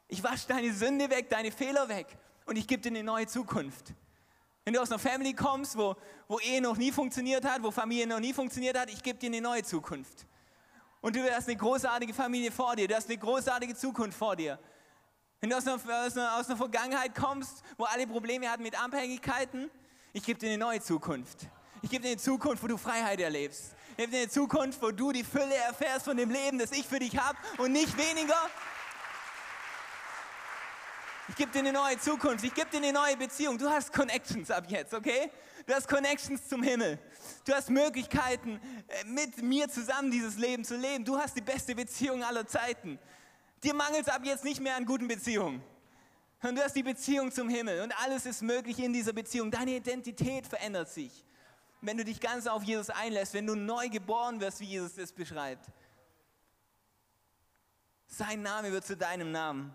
Ich 0.09 0.23
wasche 0.23 0.49
deine 0.49 0.73
Sünde 0.73 1.09
weg, 1.11 1.31
deine 1.31 1.53
Fehler 1.53 1.89
weg 1.89 2.07
und 2.47 2.57
ich 2.57 2.67
gebe 2.67 2.83
dir 2.83 2.89
eine 2.89 3.05
neue 3.05 3.27
Zukunft. 3.27 3.95
Wenn 4.65 4.75
du 4.75 4.81
aus 4.83 4.91
einer 4.91 4.99
Family 4.99 5.33
kommst, 5.33 5.77
wo, 5.77 5.97
wo 6.29 6.39
Ehe 6.41 6.61
noch 6.61 6.77
nie 6.77 6.93
funktioniert 6.93 7.45
hat, 7.45 7.63
wo 7.63 7.71
Familie 7.71 8.07
noch 8.07 8.21
nie 8.21 8.33
funktioniert 8.33 8.79
hat, 8.79 8.91
ich 8.91 9.03
gebe 9.03 9.19
dir 9.19 9.29
eine 9.29 9.41
neue 9.41 9.63
Zukunft. 9.63 10.27
Und 11.01 11.17
du 11.17 11.23
hast 11.33 11.49
eine 11.49 11.57
großartige 11.57 12.13
Familie 12.13 12.53
vor 12.53 12.77
dir, 12.77 12.87
du 12.87 12.95
hast 12.95 13.09
eine 13.09 13.19
großartige 13.19 13.75
Zukunft 13.75 14.19
vor 14.19 14.37
dir. 14.37 14.59
Wenn 15.41 15.49
du 15.49 15.57
aus 15.57 15.67
einer, 15.67 15.77
aus, 15.77 16.17
einer, 16.19 16.37
aus 16.37 16.47
einer 16.49 16.57
Vergangenheit 16.59 17.15
kommst, 17.15 17.63
wo 17.79 17.85
alle 17.85 18.07
Probleme 18.07 18.51
hatten 18.51 18.63
mit 18.63 18.79
Abhängigkeiten, 18.79 19.71
ich 20.13 20.23
gebe 20.23 20.39
dir 20.39 20.51
eine 20.51 20.59
neue 20.59 20.83
Zukunft. 20.83 21.49
Ich 21.81 21.89
gebe 21.89 22.03
dir 22.03 22.09
eine 22.09 22.19
Zukunft, 22.19 22.63
wo 22.63 22.67
du 22.67 22.77
Freiheit 22.77 23.21
erlebst. 23.21 23.73
Ich 23.93 23.97
gebe 23.97 24.11
dir 24.11 24.19
eine 24.19 24.29
Zukunft, 24.29 24.83
wo 24.83 24.91
du 24.91 25.13
die 25.13 25.25
Fülle 25.25 25.55
erfährst 25.55 26.05
von 26.05 26.19
dem 26.19 26.31
Leben, 26.31 26.59
das 26.59 26.73
ich 26.73 26.87
für 26.87 26.99
dich 26.99 27.17
habe 27.17 27.39
und 27.57 27.73
nicht 27.73 27.97
weniger. 27.97 28.37
Ich 31.29 31.37
gebe 31.37 31.51
dir 31.53 31.61
eine 31.61 31.73
neue 31.73 31.99
Zukunft, 31.99 32.45
ich 32.45 32.53
gebe 32.53 32.69
dir 32.69 32.77
eine 32.77 32.93
neue 32.93 33.17
Beziehung. 33.17 33.57
Du 33.57 33.71
hast 33.71 33.95
Connections 33.95 34.51
ab 34.51 34.65
jetzt, 34.69 34.93
okay? 34.93 35.31
Du 35.65 35.73
hast 35.73 35.89
Connections 35.89 36.47
zum 36.49 36.63
Himmel. 36.63 36.99
Du 37.47 37.55
hast 37.55 37.71
Möglichkeiten, 37.71 38.61
äh, 38.89 39.05
mit 39.05 39.41
mir 39.41 39.71
zusammen 39.71 40.11
dieses 40.11 40.37
Leben 40.37 40.65
zu 40.65 40.77
leben. 40.77 41.03
Du 41.03 41.17
hast 41.17 41.35
die 41.35 41.41
beste 41.41 41.75
Beziehung 41.75 42.23
aller 42.23 42.47
Zeiten. 42.47 42.99
Dir 43.63 43.75
mangelt 43.75 44.07
es 44.07 44.09
ab 44.09 44.23
jetzt 44.25 44.45
nicht 44.45 44.61
mehr 44.61 44.77
an 44.77 44.87
guten 44.87 45.07
Beziehungen. 45.09 45.63
Und 46.43 46.57
du 46.57 46.63
hast 46.63 46.75
die 46.75 46.83
Beziehung 46.83 47.31
zum 47.31 47.49
Himmel 47.51 47.83
und 47.83 47.93
alles 48.03 48.25
ist 48.25 48.41
möglich 48.41 48.79
in 48.79 48.93
dieser 48.93 49.13
Beziehung. 49.13 49.51
Deine 49.51 49.73
Identität 49.73 50.47
verändert 50.47 50.89
sich, 50.89 51.25
wenn 51.83 51.99
du 51.99 52.05
dich 52.05 52.19
ganz 52.19 52.47
auf 52.47 52.63
Jesus 52.63 52.89
einlässt, 52.89 53.35
wenn 53.35 53.47
du 53.47 53.55
neu 53.55 53.91
geboren 53.91 54.41
wirst, 54.41 54.61
wie 54.61 54.65
Jesus 54.65 54.97
es 54.97 55.13
beschreibt. 55.13 55.67
Sein 58.07 58.41
Name 58.41 58.73
wird 58.73 58.87
zu 58.87 58.97
deinem 58.97 59.31
Namen. 59.31 59.73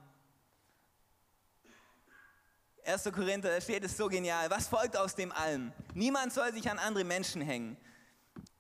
1. 2.84 3.04
Korinther, 3.06 3.50
da 3.50 3.62
steht 3.62 3.84
es 3.84 3.95
so 3.95 4.08
genial. 4.08 4.50
Was 4.50 4.67
folgt 4.67 4.98
aus 4.98 5.15
dem 5.15 5.32
Allem? 5.32 5.71
Niemand 5.93 6.34
soll 6.34 6.52
sich 6.54 6.69
an 6.69 6.78
andere 6.80 7.04
Menschen 7.04 7.41
hängen. 7.41 7.78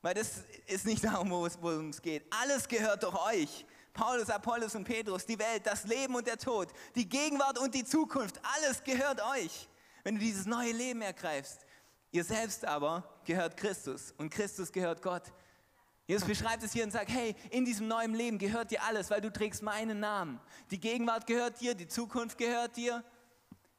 Weil 0.01 0.13
das 0.13 0.43
ist 0.67 0.85
nicht 0.85 1.03
darum, 1.03 1.29
worum 1.31 1.89
es 1.89 2.01
geht. 2.01 2.25
Alles 2.41 2.67
gehört 2.67 3.03
doch 3.03 3.27
euch. 3.27 3.65
Paulus, 3.95 4.29
Apollos 4.29 4.75
und 4.75 4.83
Petrus, 4.83 5.25
die 5.25 5.39
Welt, 5.39 5.65
das 5.65 5.85
Leben 5.85 6.13
und 6.15 6.27
der 6.27 6.37
Tod, 6.37 6.67
die 6.95 7.07
Gegenwart 7.07 7.57
und 7.57 7.73
die 7.73 7.85
Zukunft, 7.85 8.39
alles 8.55 8.83
gehört 8.83 9.21
euch, 9.21 9.69
wenn 10.03 10.15
du 10.15 10.21
dieses 10.21 10.45
neue 10.45 10.73
Leben 10.73 11.01
ergreifst. 11.01 11.65
Ihr 12.11 12.25
selbst 12.25 12.65
aber 12.65 13.03
gehört 13.23 13.57
Christus 13.57 14.13
und 14.17 14.29
Christus 14.29 14.71
gehört 14.71 15.01
Gott. 15.01 15.23
Jesus 16.07 16.27
beschreibt 16.27 16.61
es 16.61 16.73
hier 16.73 16.83
und 16.83 16.91
sagt, 16.91 17.09
hey, 17.09 17.35
in 17.49 17.65
diesem 17.65 17.87
neuen 17.87 18.13
Leben 18.13 18.37
gehört 18.37 18.69
dir 18.69 18.83
alles, 18.83 19.09
weil 19.09 19.21
du 19.21 19.31
trägst 19.31 19.63
meinen 19.63 20.01
Namen. 20.01 20.39
Die 20.71 20.79
Gegenwart 20.79 21.25
gehört 21.25 21.61
dir, 21.61 21.73
die 21.73 21.87
Zukunft 21.87 22.37
gehört 22.37 22.75
dir, 22.75 23.03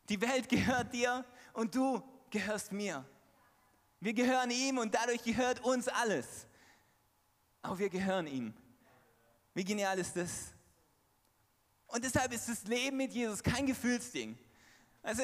die 0.09 0.20
Welt 0.20 0.48
gehört 0.48 0.92
dir 0.94 1.24
und 1.52 1.74
du 1.74 2.02
gehörst 2.31 2.72
mir. 2.72 3.05
Wir 4.00 4.14
gehören 4.14 4.50
ihm 4.50 4.79
und 4.79 4.94
dadurch 4.94 5.22
gehört 5.22 5.62
uns 5.62 5.88
alles. 5.88 6.46
Aber 7.61 7.79
wir 7.79 7.90
gehören 7.90 8.26
ihm. 8.26 8.55
Wie 9.57 9.64
genial 9.64 9.99
ist 9.99 10.14
das? 10.14 10.53
Und 11.87 12.05
deshalb 12.05 12.31
ist 12.35 12.47
das 12.47 12.64
Leben 12.64 12.99
mit 12.99 13.11
Jesus 13.11 13.42
kein 13.42 13.64
Gefühlsding. 13.64 14.37
Also 15.03 15.23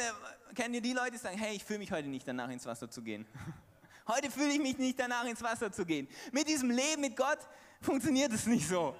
kennt 0.55 0.75
ihr 0.75 0.81
die 0.81 0.95
Leute, 0.95 1.11
die 1.11 1.18
sagen, 1.18 1.37
hey, 1.37 1.55
ich 1.55 1.62
fühle 1.62 1.81
mich 1.81 1.92
heute 1.92 2.09
nicht 2.09 2.27
danach 2.27 2.49
ins 2.49 2.64
Wasser 2.64 2.90
zu 2.90 3.03
gehen. 3.03 3.27
Heute 4.09 4.31
fühle 4.31 4.49
ich 4.49 4.59
mich 4.59 4.79
nicht 4.79 4.99
danach 4.99 5.25
ins 5.27 5.42
Wasser 5.42 5.71
zu 5.71 5.85
gehen. 5.85 6.09
Mit 6.33 6.49
diesem 6.49 6.71
Leben 6.71 7.03
mit 7.03 7.16
Gott 7.16 7.38
funktioniert 7.81 8.33
es 8.33 8.47
nicht 8.47 8.66
so. 8.66 8.97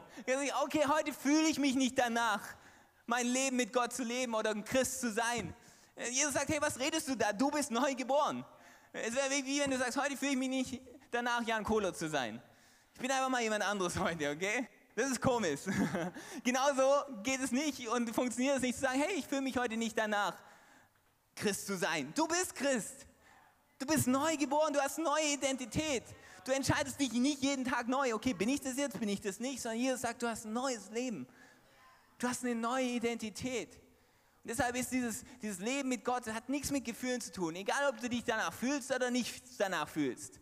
Okay, 0.63 0.85
heute 0.87 1.13
fühle 1.13 1.49
ich 1.49 1.59
mich 1.59 1.75
nicht 1.75 1.99
danach, 1.99 2.41
mein 3.07 3.27
Leben 3.27 3.57
mit 3.57 3.73
Gott 3.73 3.93
zu 3.93 4.05
leben 4.05 4.35
oder 4.35 4.51
ein 4.51 4.65
Christ 4.65 5.01
zu 5.01 5.11
sein. 5.11 5.55
Jesus 6.11 6.35
sagt, 6.35 6.51
hey, 6.51 6.61
was 6.61 6.79
redest 6.79 7.09
du 7.09 7.17
da? 7.17 7.33
Du 7.33 7.51
bist 7.51 7.71
neu 7.71 7.95
geboren. 7.95 8.45
Es 8.93 9.15
wäre 9.15 9.31
wie 9.31 9.61
wenn 9.61 9.71
du 9.71 9.79
sagst, 9.79 10.01
heute 10.01 10.17
fühle 10.17 10.33
ich 10.33 10.39
mich 10.39 10.51
nicht 10.51 10.81
danach, 11.11 11.43
Jan 11.45 11.65
Kohler 11.65 11.95
zu 11.95 12.09
sein. 12.09 12.41
Ich 12.95 13.01
bin 13.01 13.11
einfach 13.11 13.31
mal 13.31 13.43
jemand 13.43 13.65
anderes 13.65 13.99
heute, 13.99 14.31
okay? 14.31 14.69
Das 14.95 15.11
ist 15.11 15.21
komisch. 15.21 15.61
Genauso 16.45 17.05
geht 17.23 17.41
es 17.41 17.51
nicht 17.51 17.89
und 17.89 18.15
funktioniert 18.15 18.57
es 18.57 18.63
nicht 18.63 18.75
zu 18.75 18.83
sagen, 18.83 19.01
hey, 19.01 19.15
ich 19.17 19.27
fühle 19.27 19.41
mich 19.41 19.57
heute 19.57 19.77
nicht 19.77 19.97
danach, 19.97 20.37
Christ 21.35 21.67
zu 21.67 21.77
sein. 21.77 22.13
Du 22.15 22.27
bist 22.27 22.55
Christ. 22.55 23.07
Du 23.79 23.87
bist 23.87 24.07
neu 24.07 24.37
geboren, 24.37 24.73
du 24.73 24.81
hast 24.81 24.99
neue 24.99 25.33
Identität. 25.33 26.05
Du 26.45 26.53
entscheidest 26.53 27.01
dich 27.01 27.13
nicht 27.13 27.43
jeden 27.43 27.65
Tag 27.65 27.89
neu, 27.89 28.15
okay, 28.15 28.35
bin 28.35 28.49
ich 28.49 28.61
das 28.61 28.77
jetzt, 28.77 28.99
bin 28.99 29.09
ich 29.09 29.21
das 29.21 29.41
nicht, 29.41 29.63
sondern 29.63 29.81
Jesus 29.81 30.03
sagt, 30.03 30.23
du 30.23 30.29
hast 30.29 30.45
ein 30.45 30.53
neues 30.53 30.91
Leben. 30.91 31.27
Du 32.19 32.29
hast 32.29 32.45
eine 32.45 32.55
neue 32.55 32.85
Identität. 32.85 33.77
Und 34.45 34.51
deshalb 34.51 34.77
ist 34.77 34.91
dieses, 34.91 35.25
dieses 35.41 35.61
Leben 35.61 35.89
mit 35.89 36.05
Gott, 36.05 36.27
das 36.27 36.35
hat 36.35 36.49
nichts 36.49 36.71
mit 36.71 36.85
Gefühlen 36.85 37.21
zu 37.21 37.33
tun. 37.33 37.55
Egal, 37.55 37.89
ob 37.89 38.01
du 38.01 38.09
dich 38.09 38.25
danach 38.25 38.53
fühlst 38.53 38.93
oder 38.93 39.11
nicht 39.11 39.43
danach 39.59 39.89
fühlst. 39.89 40.41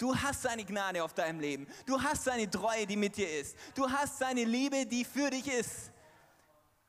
Du 0.00 0.16
hast 0.16 0.40
seine 0.40 0.64
Gnade 0.64 1.04
auf 1.04 1.12
deinem 1.12 1.40
Leben. 1.40 1.66
Du 1.84 2.02
hast 2.02 2.24
seine 2.24 2.50
Treue, 2.50 2.86
die 2.86 2.96
mit 2.96 3.18
dir 3.18 3.38
ist. 3.38 3.54
Du 3.74 3.86
hast 3.86 4.18
seine 4.18 4.44
Liebe, 4.44 4.86
die 4.86 5.04
für 5.04 5.28
dich 5.28 5.46
ist. 5.46 5.92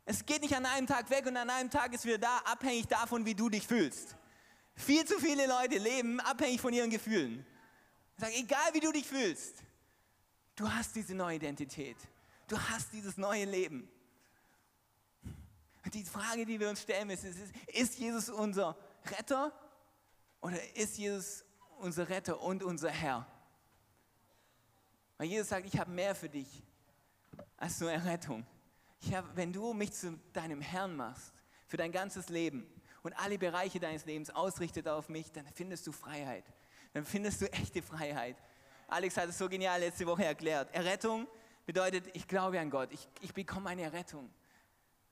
Es 0.05 0.25
geht 0.25 0.41
nicht 0.41 0.55
an 0.55 0.65
einem 0.65 0.87
Tag 0.87 1.09
weg 1.09 1.25
und 1.25 1.35
an 1.35 1.49
einem 1.49 1.69
Tag 1.69 1.93
ist 1.93 2.05
wieder 2.05 2.19
da, 2.19 2.37
abhängig 2.45 2.87
davon, 2.87 3.25
wie 3.25 3.35
du 3.35 3.49
dich 3.49 3.67
fühlst. 3.67 4.15
Viel 4.75 5.03
zu 5.03 5.19
viele 5.19 5.45
Leute 5.45 5.77
leben 5.77 6.21
abhängig 6.21 6.61
von 6.61 6.71
ihren 6.71 6.89
Gefühlen. 6.89 7.45
Ich 8.15 8.23
sage, 8.23 8.33
egal 8.35 8.73
wie 8.73 8.79
du 8.79 8.93
dich 8.93 9.05
fühlst, 9.05 9.55
du 10.55 10.71
hast 10.71 10.95
diese 10.95 11.13
neue 11.13 11.35
Identität. 11.35 11.97
Du 12.47 12.57
hast 12.57 12.93
dieses 12.93 13.17
neue 13.17 13.43
Leben. 13.43 13.89
Und 15.83 15.93
die 15.93 16.05
Frage, 16.05 16.45
die 16.45 16.57
wir 16.61 16.69
uns 16.69 16.81
stellen 16.81 17.07
müssen, 17.07 17.27
ist, 17.27 17.53
ist 17.77 17.99
Jesus 17.99 18.29
unser 18.29 18.77
Retter 19.05 19.51
oder 20.39 20.57
ist 20.75 20.97
Jesus 20.97 21.43
unser 21.81 22.09
Retter 22.09 22.41
und 22.41 22.63
unser 22.63 22.89
Herr. 22.89 23.27
Weil 25.17 25.27
Jesus 25.27 25.49
sagt, 25.49 25.65
ich 25.65 25.79
habe 25.79 25.91
mehr 25.91 26.15
für 26.15 26.29
dich 26.29 26.63
als 27.57 27.79
nur 27.79 27.91
Errettung. 27.91 28.45
Ich 29.01 29.13
hab, 29.13 29.35
wenn 29.35 29.51
du 29.51 29.73
mich 29.73 29.93
zu 29.93 30.17
deinem 30.33 30.61
Herrn 30.61 30.95
machst, 30.95 31.33
für 31.67 31.77
dein 31.77 31.91
ganzes 31.91 32.29
Leben 32.29 32.67
und 33.03 33.13
alle 33.13 33.37
Bereiche 33.37 33.79
deines 33.79 34.05
Lebens 34.05 34.29
ausrichtet 34.29 34.87
auf 34.87 35.09
mich, 35.09 35.31
dann 35.31 35.45
findest 35.53 35.87
du 35.87 35.91
Freiheit. 35.91 36.43
Dann 36.93 37.05
findest 37.05 37.41
du 37.41 37.51
echte 37.51 37.81
Freiheit. 37.81 38.35
Alex 38.87 39.15
hat 39.15 39.29
es 39.29 39.37
so 39.37 39.47
genial 39.47 39.79
letzte 39.79 40.05
Woche 40.05 40.25
erklärt. 40.25 40.73
Errettung 40.73 41.27
bedeutet, 41.65 42.05
ich 42.13 42.27
glaube 42.27 42.59
an 42.59 42.69
Gott, 42.69 42.91
ich, 42.91 43.07
ich 43.21 43.33
bekomme 43.33 43.69
eine 43.69 43.83
Errettung. 43.83 44.29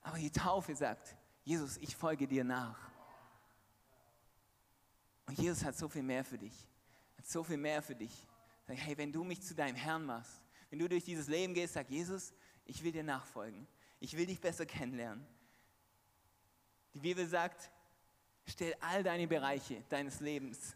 Aber 0.02 0.18
die 0.18 0.30
Taufe 0.30 0.74
sagt, 0.74 1.16
Jesus, 1.44 1.78
ich 1.78 1.96
folge 1.96 2.26
dir 2.26 2.44
nach. 2.44 2.89
Und 5.30 5.38
Jesus 5.38 5.62
hat 5.64 5.78
so 5.78 5.88
viel 5.88 6.02
mehr 6.02 6.24
für 6.24 6.38
dich. 6.38 6.66
Hat 7.16 7.24
so 7.24 7.44
viel 7.44 7.56
mehr 7.56 7.82
für 7.82 7.94
dich. 7.94 8.10
Sag, 8.66 8.76
hey, 8.78 8.98
wenn 8.98 9.12
du 9.12 9.22
mich 9.22 9.40
zu 9.40 9.54
deinem 9.54 9.76
Herrn 9.76 10.04
machst, 10.04 10.42
wenn 10.70 10.80
du 10.80 10.88
durch 10.88 11.04
dieses 11.04 11.28
Leben 11.28 11.54
gehst, 11.54 11.74
sag 11.74 11.88
Jesus, 11.88 12.32
ich 12.64 12.82
will 12.82 12.90
dir 12.90 13.04
nachfolgen. 13.04 13.68
Ich 14.00 14.16
will 14.16 14.26
dich 14.26 14.40
besser 14.40 14.66
kennenlernen. 14.66 15.24
Die 16.94 16.98
Bibel 16.98 17.28
sagt, 17.28 17.70
stell 18.44 18.74
all 18.80 19.04
deine 19.04 19.28
Bereiche 19.28 19.84
deines 19.88 20.18
Lebens 20.18 20.74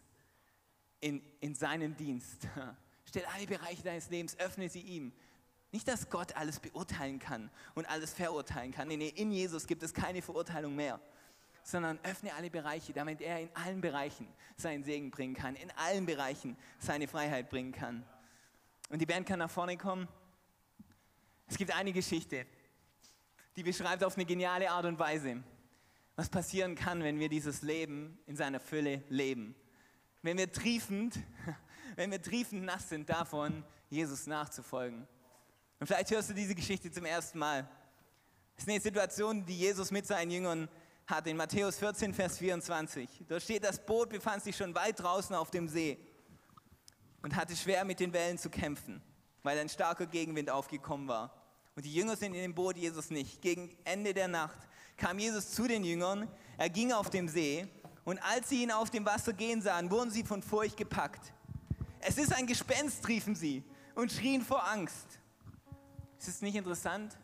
in, 1.01 1.21
in 1.41 1.53
seinen 1.53 1.97
Dienst. 1.97 2.47
Stell 3.07 3.25
alle 3.25 3.45
Bereiche 3.47 3.83
deines 3.83 4.09
Lebens, 4.09 4.39
öffne 4.39 4.69
sie 4.69 4.81
ihm. 4.81 5.11
Nicht, 5.73 5.87
dass 5.89 6.09
Gott 6.09 6.33
alles 6.37 6.61
beurteilen 6.61 7.19
kann 7.19 7.51
und 7.73 7.89
alles 7.89 8.13
verurteilen 8.13 8.71
kann. 8.71 8.87
Nee, 8.87 8.95
nee, 8.95 9.09
in 9.09 9.33
Jesus 9.33 9.67
gibt 9.67 9.83
es 9.83 9.93
keine 9.93 10.21
Verurteilung 10.21 10.75
mehr. 10.75 11.01
Sondern 11.67 11.99
öffne 12.03 12.33
alle 12.35 12.51
Bereiche, 12.51 12.93
damit 12.93 13.21
er 13.21 13.41
in 13.41 13.49
allen 13.55 13.81
Bereichen 13.81 14.27
seinen 14.55 14.83
Segen 14.83 15.09
bringen 15.09 15.33
kann, 15.33 15.55
in 15.55 15.71
allen 15.71 16.05
Bereichen 16.05 16.55
seine 16.77 17.07
Freiheit 17.07 17.49
bringen 17.49 17.71
kann. 17.71 18.05
Und 18.89 18.99
die 18.99 19.05
Band 19.07 19.27
kann 19.27 19.39
nach 19.39 19.49
vorne 19.49 19.75
kommen. 19.75 20.07
Es 21.47 21.57
gibt 21.57 21.75
eine 21.75 21.91
Geschichte, 21.91 22.45
die 23.55 23.63
beschreibt 23.63 24.03
auf 24.03 24.15
eine 24.15 24.25
geniale 24.25 24.69
Art 24.69 24.85
und 24.85 24.99
Weise, 24.99 25.43
was 26.15 26.29
passieren 26.29 26.75
kann, 26.75 27.03
wenn 27.03 27.19
wir 27.19 27.29
dieses 27.29 27.63
Leben 27.63 28.19
in 28.27 28.35
seiner 28.35 28.59
Fülle 28.59 29.03
leben. 29.09 29.55
Wenn 30.21 30.37
wir 30.37 30.51
triefend, 30.51 31.19
wenn 31.95 32.11
wir 32.11 32.21
triefend 32.21 32.63
nass 32.63 32.89
sind 32.89 33.09
davon, 33.09 33.63
Jesus 33.89 34.27
nachzufolgen. 34.27 35.07
Und 35.79 35.87
vielleicht 35.87 36.11
hörst 36.11 36.29
du 36.29 36.33
diese 36.33 36.55
Geschichte 36.55 36.91
zum 36.91 37.05
ersten 37.05 37.39
Mal. 37.39 37.67
Das 38.55 38.63
ist 38.63 38.69
eine 38.69 38.79
Situation, 38.79 39.45
die 39.45 39.57
Jesus 39.57 39.91
mit 39.91 40.07
seinen 40.07 40.31
Jüngern 40.31 40.69
hat 41.07 41.27
in 41.27 41.37
Matthäus 41.37 41.77
14, 41.77 42.13
Vers 42.13 42.37
24. 42.39 43.07
Da 43.27 43.39
steht, 43.39 43.63
das 43.63 43.83
Boot 43.83 44.09
befand 44.09 44.43
sich 44.43 44.55
schon 44.55 44.73
weit 44.73 44.99
draußen 44.99 45.35
auf 45.35 45.51
dem 45.51 45.67
See 45.67 45.99
und 47.21 47.35
hatte 47.35 47.55
schwer 47.55 47.85
mit 47.85 47.99
den 47.99 48.11
Wellen 48.13 48.37
zu 48.37 48.49
kämpfen, 48.49 49.01
weil 49.43 49.59
ein 49.59 49.69
starker 49.69 50.07
Gegenwind 50.07 50.49
aufgekommen 50.49 51.07
war. 51.07 51.31
Und 51.75 51.85
die 51.85 51.93
Jünger 51.93 52.15
sind 52.15 52.33
in 52.33 52.41
dem 52.41 52.55
Boot, 52.55 52.77
Jesus 52.77 53.09
nicht. 53.09 53.41
Gegen 53.41 53.75
Ende 53.83 54.13
der 54.13 54.27
Nacht 54.27 54.57
kam 54.97 55.19
Jesus 55.19 55.51
zu 55.51 55.67
den 55.67 55.83
Jüngern, 55.83 56.27
er 56.57 56.69
ging 56.69 56.91
auf 56.91 57.09
dem 57.09 57.27
See 57.27 57.67
und 58.05 58.19
als 58.23 58.49
sie 58.49 58.63
ihn 58.63 58.71
auf 58.71 58.89
dem 58.89 59.05
Wasser 59.05 59.33
gehen 59.33 59.61
sahen, 59.61 59.91
wurden 59.91 60.09
sie 60.09 60.23
von 60.23 60.41
Furcht 60.41 60.77
gepackt. 60.77 61.33
Es 61.99 62.17
ist 62.17 62.33
ein 62.33 62.47
Gespenst, 62.47 63.07
riefen 63.07 63.35
sie 63.35 63.63
und 63.93 64.11
schrien 64.11 64.41
vor 64.41 64.65
Angst. 64.67 65.19
Ist 66.19 66.27
es 66.27 66.41
nicht 66.41 66.55
interessant, 66.55 67.17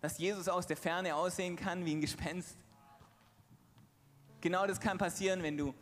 dass 0.00 0.18
Jesus 0.18 0.48
aus 0.48 0.66
der 0.66 0.76
Ferne 0.76 1.14
aussehen 1.14 1.56
kann 1.56 1.84
wie 1.84 1.94
ein 1.94 2.00
Gespenst? 2.00 2.56
Genau 4.44 4.66
das 4.66 4.78
kann 4.78 4.98
passieren, 4.98 5.42
wenn 5.42 5.56
du, 5.56 5.72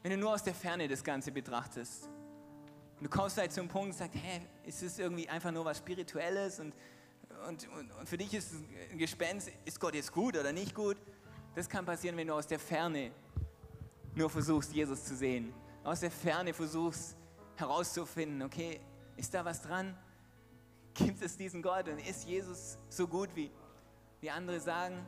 wenn 0.00 0.12
du 0.12 0.16
nur 0.16 0.32
aus 0.32 0.42
der 0.42 0.54
Ferne 0.54 0.88
das 0.88 1.04
Ganze 1.04 1.30
betrachtest. 1.30 2.08
Und 2.96 3.04
du 3.04 3.10
kommst 3.10 3.34
vielleicht 3.34 3.52
zum 3.52 3.68
Punkt 3.68 3.88
und 3.88 3.92
sagst, 3.92 4.14
hä, 4.14 4.40
ist 4.64 4.82
es 4.82 4.98
irgendwie 4.98 5.28
einfach 5.28 5.50
nur 5.50 5.66
was 5.66 5.76
Spirituelles 5.76 6.58
und, 6.58 6.74
und, 7.46 7.68
und, 7.68 7.92
und 7.92 8.08
für 8.08 8.16
dich 8.16 8.32
ist 8.32 8.54
ein 8.90 8.96
Gespenst, 8.96 9.50
ist 9.66 9.78
Gott 9.78 9.94
jetzt 9.94 10.10
gut 10.10 10.38
oder 10.38 10.54
nicht 10.54 10.74
gut? 10.74 10.96
Das 11.54 11.68
kann 11.68 11.84
passieren, 11.84 12.16
wenn 12.16 12.28
du 12.28 12.32
aus 12.32 12.46
der 12.46 12.58
Ferne 12.58 13.10
nur 14.14 14.30
versuchst, 14.30 14.72
Jesus 14.72 15.04
zu 15.04 15.14
sehen. 15.14 15.52
Aus 15.84 16.00
der 16.00 16.10
Ferne 16.10 16.54
versuchst 16.54 17.14
herauszufinden, 17.56 18.40
okay, 18.40 18.80
ist 19.18 19.34
da 19.34 19.44
was 19.44 19.60
dran? 19.60 19.94
Gibt 20.94 21.20
es 21.20 21.36
diesen 21.36 21.60
Gott 21.60 21.90
und 21.90 21.98
ist 21.98 22.24
Jesus 22.24 22.78
so 22.88 23.06
gut, 23.06 23.28
wie, 23.34 23.50
wie 24.22 24.30
andere 24.30 24.60
sagen? 24.60 25.04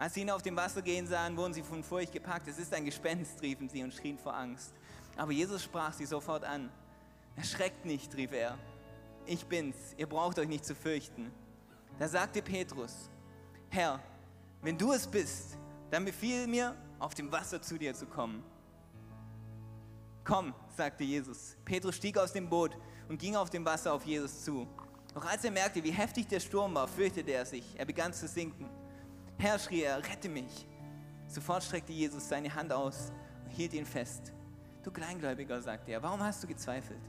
Als 0.00 0.14
sie 0.14 0.22
ihn 0.22 0.30
auf 0.30 0.40
dem 0.40 0.56
Wasser 0.56 0.80
gehen 0.80 1.06
sahen, 1.06 1.36
wurden 1.36 1.52
sie 1.52 1.62
von 1.62 1.84
Furcht 1.84 2.10
gepackt. 2.10 2.48
Es 2.48 2.58
ist 2.58 2.72
ein 2.72 2.86
Gespenst, 2.86 3.42
riefen 3.42 3.68
sie 3.68 3.82
und 3.82 3.92
schrien 3.92 4.16
vor 4.16 4.34
Angst. 4.34 4.72
Aber 5.14 5.30
Jesus 5.30 5.62
sprach 5.62 5.92
sie 5.92 6.06
sofort 6.06 6.42
an. 6.42 6.70
Erschreckt 7.36 7.84
nicht, 7.84 8.16
rief 8.16 8.32
er. 8.32 8.56
Ich 9.26 9.44
bin's, 9.44 9.76
ihr 9.98 10.06
braucht 10.06 10.38
euch 10.38 10.48
nicht 10.48 10.64
zu 10.64 10.74
fürchten. 10.74 11.30
Da 11.98 12.08
sagte 12.08 12.40
Petrus, 12.40 13.10
Herr, 13.68 14.00
wenn 14.62 14.78
du 14.78 14.90
es 14.92 15.06
bist, 15.06 15.58
dann 15.90 16.06
befiehl 16.06 16.46
mir, 16.46 16.74
auf 16.98 17.12
dem 17.14 17.30
Wasser 17.30 17.60
zu 17.60 17.76
dir 17.76 17.92
zu 17.92 18.06
kommen. 18.06 18.42
Komm, 20.24 20.54
sagte 20.78 21.04
Jesus. 21.04 21.58
Petrus 21.66 21.96
stieg 21.96 22.16
aus 22.16 22.32
dem 22.32 22.48
Boot 22.48 22.74
und 23.10 23.18
ging 23.18 23.36
auf 23.36 23.50
dem 23.50 23.66
Wasser 23.66 23.92
auf 23.92 24.06
Jesus 24.06 24.44
zu. 24.44 24.66
Doch 25.12 25.26
als 25.26 25.44
er 25.44 25.50
merkte, 25.50 25.84
wie 25.84 25.92
heftig 25.92 26.26
der 26.26 26.40
Sturm 26.40 26.74
war, 26.74 26.88
fürchtete 26.88 27.32
er 27.32 27.44
sich. 27.44 27.78
Er 27.78 27.84
begann 27.84 28.14
zu 28.14 28.26
sinken. 28.26 28.79
Herr, 29.40 29.58
schrie 29.58 29.84
er, 29.84 29.96
rette 30.06 30.28
mich. 30.28 30.66
Sofort 31.26 31.62
streckte 31.62 31.94
Jesus 31.94 32.28
seine 32.28 32.54
Hand 32.54 32.74
aus 32.74 33.10
und 33.42 33.50
hielt 33.50 33.72
ihn 33.72 33.86
fest. 33.86 34.34
Du 34.82 34.90
Kleingläubiger, 34.90 35.62
sagte 35.62 35.92
er, 35.92 36.02
warum 36.02 36.22
hast 36.22 36.42
du 36.42 36.46
gezweifelt? 36.46 37.00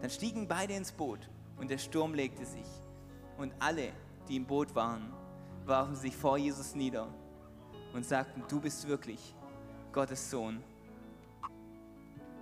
Dann 0.00 0.10
stiegen 0.10 0.48
beide 0.48 0.74
ins 0.74 0.90
Boot 0.90 1.30
und 1.56 1.70
der 1.70 1.78
Sturm 1.78 2.12
legte 2.12 2.44
sich. 2.44 2.66
Und 3.38 3.54
alle, 3.60 3.92
die 4.26 4.34
im 4.34 4.46
Boot 4.46 4.74
waren, 4.74 5.12
warfen 5.64 5.94
sich 5.94 6.16
vor 6.16 6.36
Jesus 6.38 6.74
nieder 6.74 7.06
und 7.94 8.04
sagten, 8.04 8.42
du 8.48 8.60
bist 8.60 8.88
wirklich 8.88 9.32
Gottes 9.92 10.28
Sohn. 10.28 10.64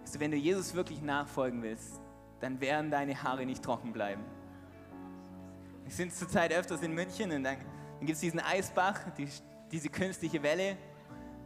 Also 0.07 0.21
wenn 0.21 0.31
du 0.31 0.39
Jesus 0.39 0.73
wirklich 0.73 1.03
nachfolgen 1.03 1.63
willst, 1.63 2.01
dann 2.41 2.63
werden 2.63 2.91
deine 2.91 3.23
Haare 3.23 3.45
nicht 3.45 3.63
trocken 3.63 3.93
bleiben. 3.93 4.25
Wir 5.83 5.93
sind 5.93 6.15
zurzeit 6.15 6.51
öfters 6.51 6.81
in 6.81 6.95
München 6.95 7.31
und 7.31 7.45
dann, 7.45 7.59
dann 8.05 8.09
gibt 8.09 8.17
es 8.17 8.21
diesen 8.21 8.41
Eisbach, 8.41 9.01
die, 9.17 9.27
diese 9.73 9.89
künstliche 9.89 10.43
Welle 10.43 10.77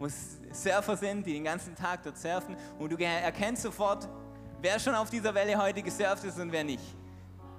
wo 0.00 0.08
Surfer 0.52 0.96
sind, 0.96 1.24
die 1.24 1.34
den 1.34 1.44
ganzen 1.44 1.76
Tag 1.76 2.02
dort 2.02 2.18
surfen 2.18 2.56
und 2.80 2.90
du 2.90 2.96
erkennst 2.96 3.62
sofort, 3.62 4.08
wer 4.60 4.78
schon 4.80 4.94
auf 4.96 5.08
dieser 5.08 5.34
Welle 5.34 5.56
heute 5.56 5.82
gesurft 5.82 6.24
ist 6.24 6.38
und 6.38 6.50
wer 6.50 6.64
nicht. 6.64 6.82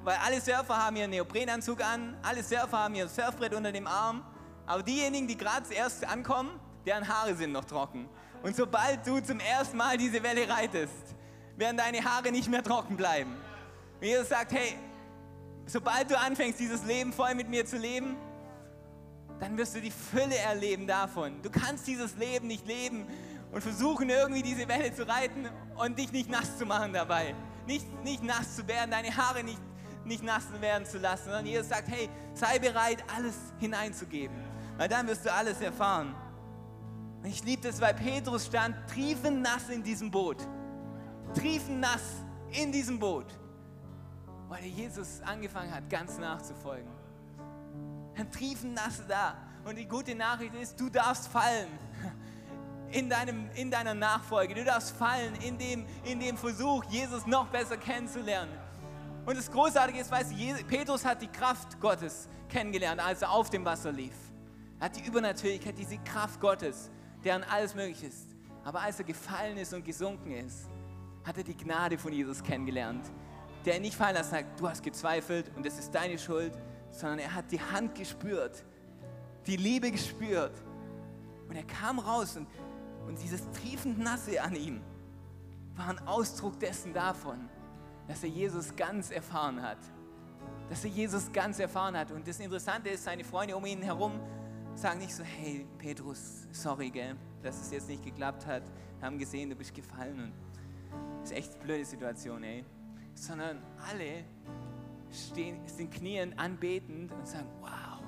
Weil 0.04 0.18
alle 0.26 0.42
Surfer 0.42 0.78
haben 0.78 0.98
ihren 0.98 1.12
Neoprenanzug 1.12 1.82
an, 1.82 2.18
alle 2.22 2.44
Surfer 2.44 2.78
haben 2.78 2.96
ihr 2.96 3.08
Surfbrett 3.08 3.54
unter 3.54 3.72
dem 3.72 3.88
Arm, 3.88 4.22
aber 4.66 4.84
diejenigen, 4.84 5.28
die 5.28 5.38
gerade 5.38 5.66
zuerst 5.66 6.06
ankommen, 6.06 6.52
deren 6.86 7.08
Haare 7.08 7.36
sind 7.36 7.54
noch 7.54 7.66
trocken. 7.66 8.10
Und 8.44 8.56
sobald 8.56 9.06
du 9.08 9.22
zum 9.22 9.40
ersten 9.40 9.78
Mal 9.78 9.98
diese 9.98 10.22
Welle 10.24 10.48
reitest, 10.50 11.16
werden 11.56 11.78
deine 11.78 12.04
Haare 12.04 12.32
nicht 12.32 12.50
mehr 12.50 12.64
trocken 12.64 12.98
bleiben. 12.98 13.36
Und 14.00 14.08
Jesus 14.08 14.30
sagt, 14.30 14.54
hey, 14.54 14.76
sobald 15.66 16.10
du 16.12 16.18
anfängst, 16.18 16.60
dieses 16.60 16.84
Leben 16.86 17.14
voll 17.14 17.36
mit 17.36 17.50
mir 17.50 17.66
zu 17.66 17.78
leben, 17.78 18.18
dann 19.40 19.58
wirst 19.58 19.76
du 19.76 19.82
die 19.82 19.92
Fülle 19.92 20.38
erleben 20.38 20.86
davon. 20.86 21.42
Du 21.42 21.50
kannst 21.50 21.88
dieses 21.88 22.16
Leben 22.18 22.48
nicht 22.48 22.68
leben 22.68 23.08
und 23.52 23.62
versuchen 23.62 24.10
irgendwie 24.10 24.42
diese 24.42 24.68
Welle 24.68 24.94
zu 24.94 25.08
reiten 25.08 25.48
und 25.78 25.98
dich 25.98 26.12
nicht 26.12 26.30
nass 26.30 26.58
zu 26.58 26.66
machen 26.66 26.94
dabei. 26.94 27.34
Nicht, 27.66 27.88
nicht 28.04 28.24
nass 28.24 28.56
zu 28.56 28.68
werden, 28.68 28.92
deine 28.92 29.16
Haare 29.16 29.44
nicht, 29.44 29.60
nicht 30.04 30.24
nass 30.24 30.46
werden 30.60 30.86
zu 30.86 30.98
lassen, 30.98 31.26
sondern 31.26 31.46
Jesus 31.46 31.70
sagt, 31.70 31.88
hey, 31.88 32.10
sei 32.34 32.60
bereit, 32.60 33.04
alles 33.16 33.36
hineinzugeben, 33.60 34.36
weil 34.78 34.90
dann 34.90 35.08
wirst 35.08 35.26
du 35.26 35.32
alles 35.32 35.62
erfahren. 35.62 36.16
Und 37.22 37.30
ich 37.30 37.44
liebe 37.44 37.62
das, 37.62 37.80
weil 37.80 37.94
Petrus 37.94 38.46
stand 38.46 38.76
triefend 38.90 39.42
nass 39.42 39.70
in 39.70 39.84
diesem 39.84 40.10
Boot. 40.10 40.38
Triefend 41.34 41.80
nass 41.82 42.02
in 42.52 42.72
diesem 42.72 42.98
Boot. 42.98 43.28
Weil 44.48 44.66
Jesus 44.66 45.22
angefangen 45.22 45.72
hat, 45.72 45.90
ganz 45.90 46.18
nachzufolgen 46.18 46.99
triefen 48.26 48.74
nass 48.74 49.02
da. 49.08 49.36
Und 49.66 49.78
die 49.78 49.86
gute 49.86 50.16
Nachricht 50.16 50.56
ist, 50.56 50.80
du 50.80 50.90
darfst 50.90 51.28
fallen 51.28 51.68
in, 52.92 53.10
deinem, 53.10 53.50
in 53.56 53.70
deiner 53.70 53.94
Nachfolge. 53.94 54.56
Du 54.56 54.64
darfst 54.64 54.96
fallen 54.96 55.36
in 55.36 55.58
dem, 55.58 55.86
in 56.04 56.20
dem 56.20 56.38
Versuch, 56.38 56.84
Jesus 56.86 57.26
noch 57.28 57.48
besser 57.48 57.78
kennenzulernen. 57.78 58.52
Und 59.26 59.38
das 59.38 59.52
Großartige 59.52 60.00
ist, 60.00 60.10
weißt 60.12 60.32
du, 60.32 60.64
Petrus 60.64 61.06
hat 61.06 61.22
die 61.22 61.28
Kraft 61.28 61.80
Gottes 61.80 62.28
kennengelernt, 62.48 63.00
als 63.00 63.22
er 63.22 63.32
auf 63.32 63.50
dem 63.50 63.64
Wasser 63.64 63.92
lief. 63.92 64.16
Er 64.80 64.86
hat 64.86 64.96
die 64.96 65.06
Übernatürlichkeit, 65.06 65.78
diese 65.78 65.98
Kraft 66.00 66.40
Gottes, 66.40 66.90
deren 67.24 67.44
alles 67.44 67.76
möglich 67.76 68.04
ist. 68.04 68.30
Aber 68.64 68.82
als 68.82 68.98
er 69.00 69.06
gefallen 69.06 69.58
ist 69.58 69.74
und 69.74 69.86
gesunken 69.86 70.32
ist, 70.32 70.68
hat 71.24 71.38
er 71.38 71.44
die 71.44 71.56
Gnade 71.56 71.98
von 71.98 72.14
Jesus 72.14 72.42
kennengelernt, 72.42 73.06
der 73.66 73.76
ihn 73.76 73.82
nicht 73.82 73.96
fallen 73.96 74.16
lassen 74.16 74.32
sagt, 74.32 74.60
du 74.60 74.68
hast 74.68 74.82
gezweifelt 74.82 75.52
und 75.56 75.66
das 75.66 75.78
ist 75.78 75.94
deine 75.94 76.18
Schuld, 76.18 76.54
sondern 76.92 77.20
er 77.20 77.34
hat 77.34 77.52
die 77.52 77.62
Hand 77.62 77.96
gespürt, 77.96 78.64
die 79.46 79.58
Liebe 79.58 79.92
gespürt. 79.92 80.54
Und 81.48 81.56
er 81.56 81.64
kam 81.64 82.00
raus 82.00 82.38
und, 82.38 82.48
und 83.08 83.22
dieses 83.22 83.50
triefend 83.52 83.98
Nasse 84.00 84.42
an 84.42 84.56
ihm 84.56 84.82
war 85.76 85.90
ein 85.90 86.08
Ausdruck 86.08 86.60
dessen 86.60 86.94
davon, 86.94 87.50
dass 88.08 88.24
er 88.24 88.30
Jesus 88.30 88.76
ganz 88.76 89.12
erfahren 89.12 89.62
hat. 89.62 89.80
Dass 90.70 90.84
er 90.84 90.92
Jesus 90.92 91.32
ganz 91.32 91.58
erfahren 91.58 91.98
hat. 91.98 92.12
Und 92.12 92.28
das 92.28 92.40
Interessante 92.40 92.90
ist, 92.90 93.04
seine 93.04 93.24
Freunde 93.24 93.56
um 93.56 93.66
ihn 93.66 93.82
herum 93.82 94.20
sagen 94.76 95.00
nicht 95.00 95.14
so, 95.14 95.24
hey 95.24 95.66
Petrus, 95.78 96.48
sorry, 96.52 96.90
gell, 96.90 97.16
dass 97.42 97.60
es 97.60 97.72
jetzt 97.72 97.90
nicht 97.90 98.04
geklappt 98.04 98.46
hat. 98.46 98.64
Wir 99.00 99.06
haben 99.08 99.18
gesehen, 99.18 99.50
du 99.50 99.56
bist 99.56 99.74
gefallen 99.74 100.20
und 100.20 100.34
das 101.22 101.32
ist 101.32 101.38
echt 101.38 101.54
eine 101.56 101.64
blöde 101.64 101.86
Situation, 101.86 102.44
ey. 102.44 102.64
Sondern 103.14 103.62
alle 103.90 104.24
stehen, 105.12 105.60
sind 105.68 105.92
knien 105.92 106.38
anbetend 106.38 107.12
und 107.12 107.28
sagen, 107.28 107.48
wow, 107.62 108.00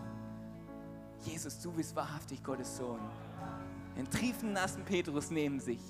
Jesus, 1.26 1.60
du 1.62 1.72
bist 1.72 1.96
wahrhaftig 1.96 2.44
Gottes 2.44 2.78
Sohn. 2.78 3.00
Einen 3.96 4.10
triefennassen 4.10 4.84
Petrus 4.84 5.30
neben 5.30 5.60
sich, 5.60 5.82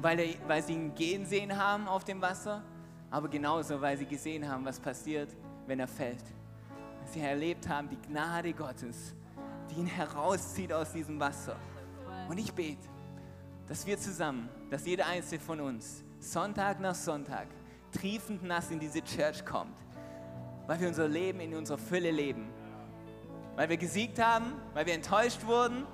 weil, 0.00 0.18
er, 0.18 0.34
weil 0.46 0.62
sie 0.62 0.74
ihn 0.74 0.94
gehen 0.94 1.24
sehen 1.24 1.56
haben 1.56 1.88
auf 1.88 2.04
dem 2.04 2.20
Wasser, 2.20 2.62
aber 3.10 3.28
genauso, 3.28 3.80
weil 3.80 3.96
sie 3.96 4.06
gesehen 4.06 4.46
haben, 4.48 4.64
was 4.64 4.80
passiert, 4.80 5.34
wenn 5.66 5.80
er 5.80 5.88
fällt. 5.88 6.24
Sie 7.06 7.20
erlebt 7.20 7.68
haben 7.68 7.88
die 7.88 8.00
Gnade 8.08 8.52
Gottes, 8.52 9.14
die 9.70 9.80
ihn 9.80 9.86
herauszieht 9.86 10.72
aus 10.72 10.92
diesem 10.92 11.18
Wasser. 11.20 11.56
Und 12.28 12.38
ich 12.38 12.52
bete, 12.52 12.88
dass 13.66 13.86
wir 13.86 13.98
zusammen, 13.98 14.48
dass 14.70 14.86
jeder 14.86 15.06
einzelne 15.06 15.40
von 15.40 15.60
uns 15.60 16.02
Sonntag 16.18 16.80
nach 16.80 16.94
Sonntag 16.94 17.46
triefend 17.94 18.42
nass 18.42 18.70
in 18.70 18.80
diese 18.80 19.02
Church 19.02 19.44
kommt, 19.44 19.76
weil 20.66 20.80
wir 20.80 20.88
unser 20.88 21.08
Leben 21.08 21.40
in 21.40 21.54
unserer 21.54 21.78
Fülle 21.78 22.10
leben, 22.10 22.48
weil 23.56 23.68
wir 23.68 23.76
gesiegt 23.76 24.20
haben, 24.20 24.52
weil 24.74 24.86
wir 24.86 24.94
enttäuscht 24.94 25.44
wurden, 25.46 25.86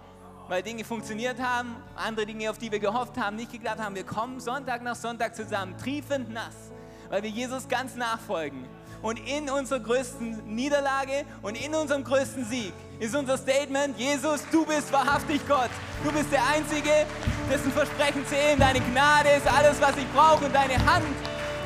weil 0.48 0.62
Dinge 0.62 0.84
funktioniert 0.84 1.40
haben, 1.40 1.76
andere 1.94 2.26
Dinge, 2.26 2.50
auf 2.50 2.58
die 2.58 2.72
wir 2.72 2.80
gehofft 2.80 3.16
haben, 3.16 3.36
nicht 3.36 3.52
geklappt 3.52 3.80
haben. 3.80 3.94
Wir 3.94 4.04
kommen 4.04 4.40
Sonntag 4.40 4.82
nach 4.82 4.96
Sonntag 4.96 5.36
zusammen, 5.36 5.76
triefend 5.78 6.32
nass, 6.32 6.72
weil 7.08 7.22
wir 7.22 7.30
Jesus 7.30 7.68
ganz 7.68 7.94
nachfolgen. 7.94 8.66
Und 9.02 9.18
in 9.28 9.48
unserer 9.48 9.80
größten 9.80 10.54
Niederlage 10.54 11.24
und 11.40 11.54
in 11.54 11.74
unserem 11.74 12.04
größten 12.04 12.44
Sieg 12.44 12.72
ist 12.98 13.14
unser 13.14 13.38
Statement, 13.38 13.98
Jesus, 13.98 14.42
du 14.52 14.66
bist 14.66 14.92
wahrhaftig 14.92 15.40
Gott. 15.48 15.70
Du 16.04 16.12
bist 16.12 16.30
der 16.30 16.46
Einzige, 16.46 17.06
dessen 17.50 17.72
Versprechen 17.72 18.26
zählen. 18.26 18.58
Deine 18.58 18.80
Gnade 18.80 19.30
ist 19.30 19.46
alles, 19.46 19.80
was 19.80 19.96
ich 19.96 20.06
brauche 20.12 20.44
und 20.44 20.54
deine 20.54 20.76
Hand 20.84 21.06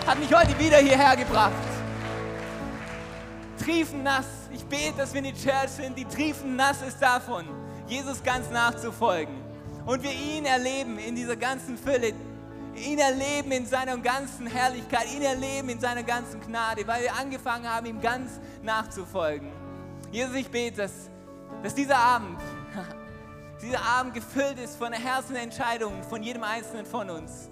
hat 0.06 0.18
mich 0.18 0.34
heute 0.34 0.58
wieder 0.58 0.78
hierher 0.78 1.16
gebracht. 1.16 1.52
Triefennass. 3.64 4.26
Ich 4.52 4.64
bete, 4.66 4.98
dass 4.98 5.12
wir 5.12 5.24
in 5.24 5.32
die 5.34 5.42
Church 5.42 5.70
sind, 5.70 5.96
die 5.96 6.04
triefennass 6.04 6.82
ist 6.82 7.00
davon, 7.00 7.46
Jesus 7.86 8.22
ganz 8.22 8.50
nachzufolgen. 8.50 9.34
Und 9.86 10.02
wir 10.02 10.12
ihn 10.12 10.44
erleben 10.44 10.98
in 10.98 11.14
dieser 11.14 11.36
ganzen 11.36 11.76
Fülle, 11.76 12.12
ihn 12.76 12.98
erleben 12.98 13.52
in 13.52 13.66
seiner 13.66 13.96
ganzen 13.96 14.46
Herrlichkeit, 14.46 15.12
ihn 15.14 15.22
erleben 15.22 15.70
in 15.70 15.80
seiner 15.80 16.02
ganzen 16.02 16.40
Gnade, 16.40 16.86
weil 16.86 17.02
wir 17.02 17.14
angefangen 17.14 17.68
haben, 17.68 17.86
ihm 17.86 18.00
ganz 18.00 18.40
nachzufolgen. 18.62 19.50
Jesus, 20.12 20.34
ich 20.36 20.48
bete, 20.48 20.76
dass, 20.76 20.92
dass 21.62 21.74
dieser 21.74 21.98
Abend, 21.98 22.40
dieser 23.62 23.82
Abend 23.82 24.14
gefüllt 24.14 24.58
ist 24.58 24.76
von 24.76 24.90
der 24.92 25.00
Herzensentscheidung 25.00 26.02
von 26.04 26.22
jedem 26.22 26.44
Einzelnen 26.44 26.86
von 26.86 27.10
uns, 27.10 27.50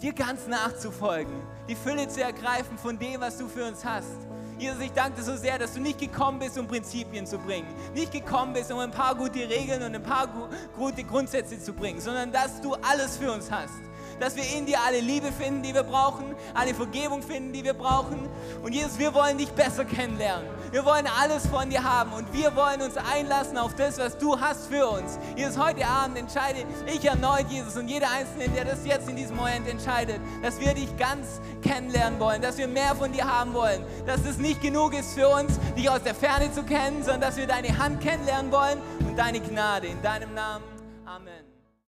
dir 0.00 0.12
ganz 0.12 0.46
nachzufolgen, 0.46 1.42
die 1.68 1.74
Fülle 1.74 2.08
zu 2.08 2.22
ergreifen 2.22 2.78
von 2.78 2.98
dem, 2.98 3.20
was 3.20 3.38
du 3.38 3.48
für 3.48 3.66
uns 3.66 3.84
hast. 3.84 4.16
Jesus, 4.58 4.80
ich 4.80 4.92
danke 4.92 5.18
dir 5.18 5.24
so 5.24 5.36
sehr, 5.36 5.58
dass 5.58 5.74
du 5.74 5.80
nicht 5.80 6.00
gekommen 6.00 6.40
bist, 6.40 6.58
um 6.58 6.66
Prinzipien 6.66 7.26
zu 7.26 7.38
bringen, 7.38 7.68
nicht 7.94 8.12
gekommen 8.12 8.52
bist, 8.52 8.72
um 8.72 8.78
ein 8.78 8.90
paar 8.90 9.14
gute 9.14 9.48
Regeln 9.48 9.82
und 9.82 9.94
ein 9.94 10.02
paar 10.02 10.28
gute 10.76 11.04
Grundsätze 11.04 11.60
zu 11.60 11.72
bringen, 11.72 12.00
sondern 12.00 12.32
dass 12.32 12.60
du 12.60 12.74
alles 12.74 13.16
für 13.16 13.30
uns 13.30 13.50
hast 13.50 13.74
dass 14.20 14.36
wir 14.36 14.44
in 14.56 14.66
dir 14.66 14.78
alle 14.86 15.00
Liebe 15.00 15.32
finden, 15.32 15.62
die 15.62 15.74
wir 15.74 15.82
brauchen, 15.82 16.34
alle 16.54 16.74
Vergebung 16.74 17.22
finden, 17.22 17.52
die 17.52 17.64
wir 17.64 17.74
brauchen. 17.74 18.28
Und 18.62 18.72
Jesus, 18.72 18.98
wir 18.98 19.14
wollen 19.14 19.38
dich 19.38 19.50
besser 19.50 19.84
kennenlernen. 19.84 20.48
Wir 20.70 20.84
wollen 20.84 21.06
alles 21.20 21.46
von 21.46 21.70
dir 21.70 21.82
haben 21.82 22.12
und 22.12 22.32
wir 22.32 22.54
wollen 22.54 22.82
uns 22.82 22.96
einlassen 22.96 23.56
auf 23.56 23.74
das, 23.74 23.98
was 23.98 24.18
du 24.18 24.38
hast 24.38 24.66
für 24.66 24.86
uns. 24.86 25.18
Jesus, 25.36 25.58
heute 25.58 25.86
Abend 25.86 26.18
entscheide 26.18 26.64
ich 26.86 27.04
erneut, 27.04 27.46
Jesus, 27.48 27.76
und 27.76 27.88
jeder 27.88 28.10
Einzelne, 28.10 28.48
der 28.54 28.64
das 28.64 28.84
jetzt 28.84 29.08
in 29.08 29.16
diesem 29.16 29.36
Moment 29.36 29.66
entscheidet, 29.68 30.20
dass 30.42 30.60
wir 30.60 30.74
dich 30.74 30.94
ganz 30.98 31.40
kennenlernen 31.62 32.20
wollen, 32.20 32.42
dass 32.42 32.58
wir 32.58 32.68
mehr 32.68 32.94
von 32.94 33.12
dir 33.12 33.24
haben 33.24 33.54
wollen, 33.54 33.82
dass 34.06 34.24
es 34.26 34.38
nicht 34.38 34.60
genug 34.60 34.92
ist 34.94 35.14
für 35.14 35.28
uns, 35.28 35.58
dich 35.76 35.88
aus 35.88 36.02
der 36.02 36.14
Ferne 36.14 36.52
zu 36.52 36.62
kennen, 36.64 37.02
sondern 37.02 37.22
dass 37.22 37.36
wir 37.36 37.46
deine 37.46 37.78
Hand 37.78 38.00
kennenlernen 38.00 38.52
wollen 38.52 38.80
und 39.00 39.18
deine 39.18 39.40
Gnade. 39.40 39.86
In 39.86 40.02
deinem 40.02 40.34
Namen. 40.34 40.64
Amen. 41.06 41.47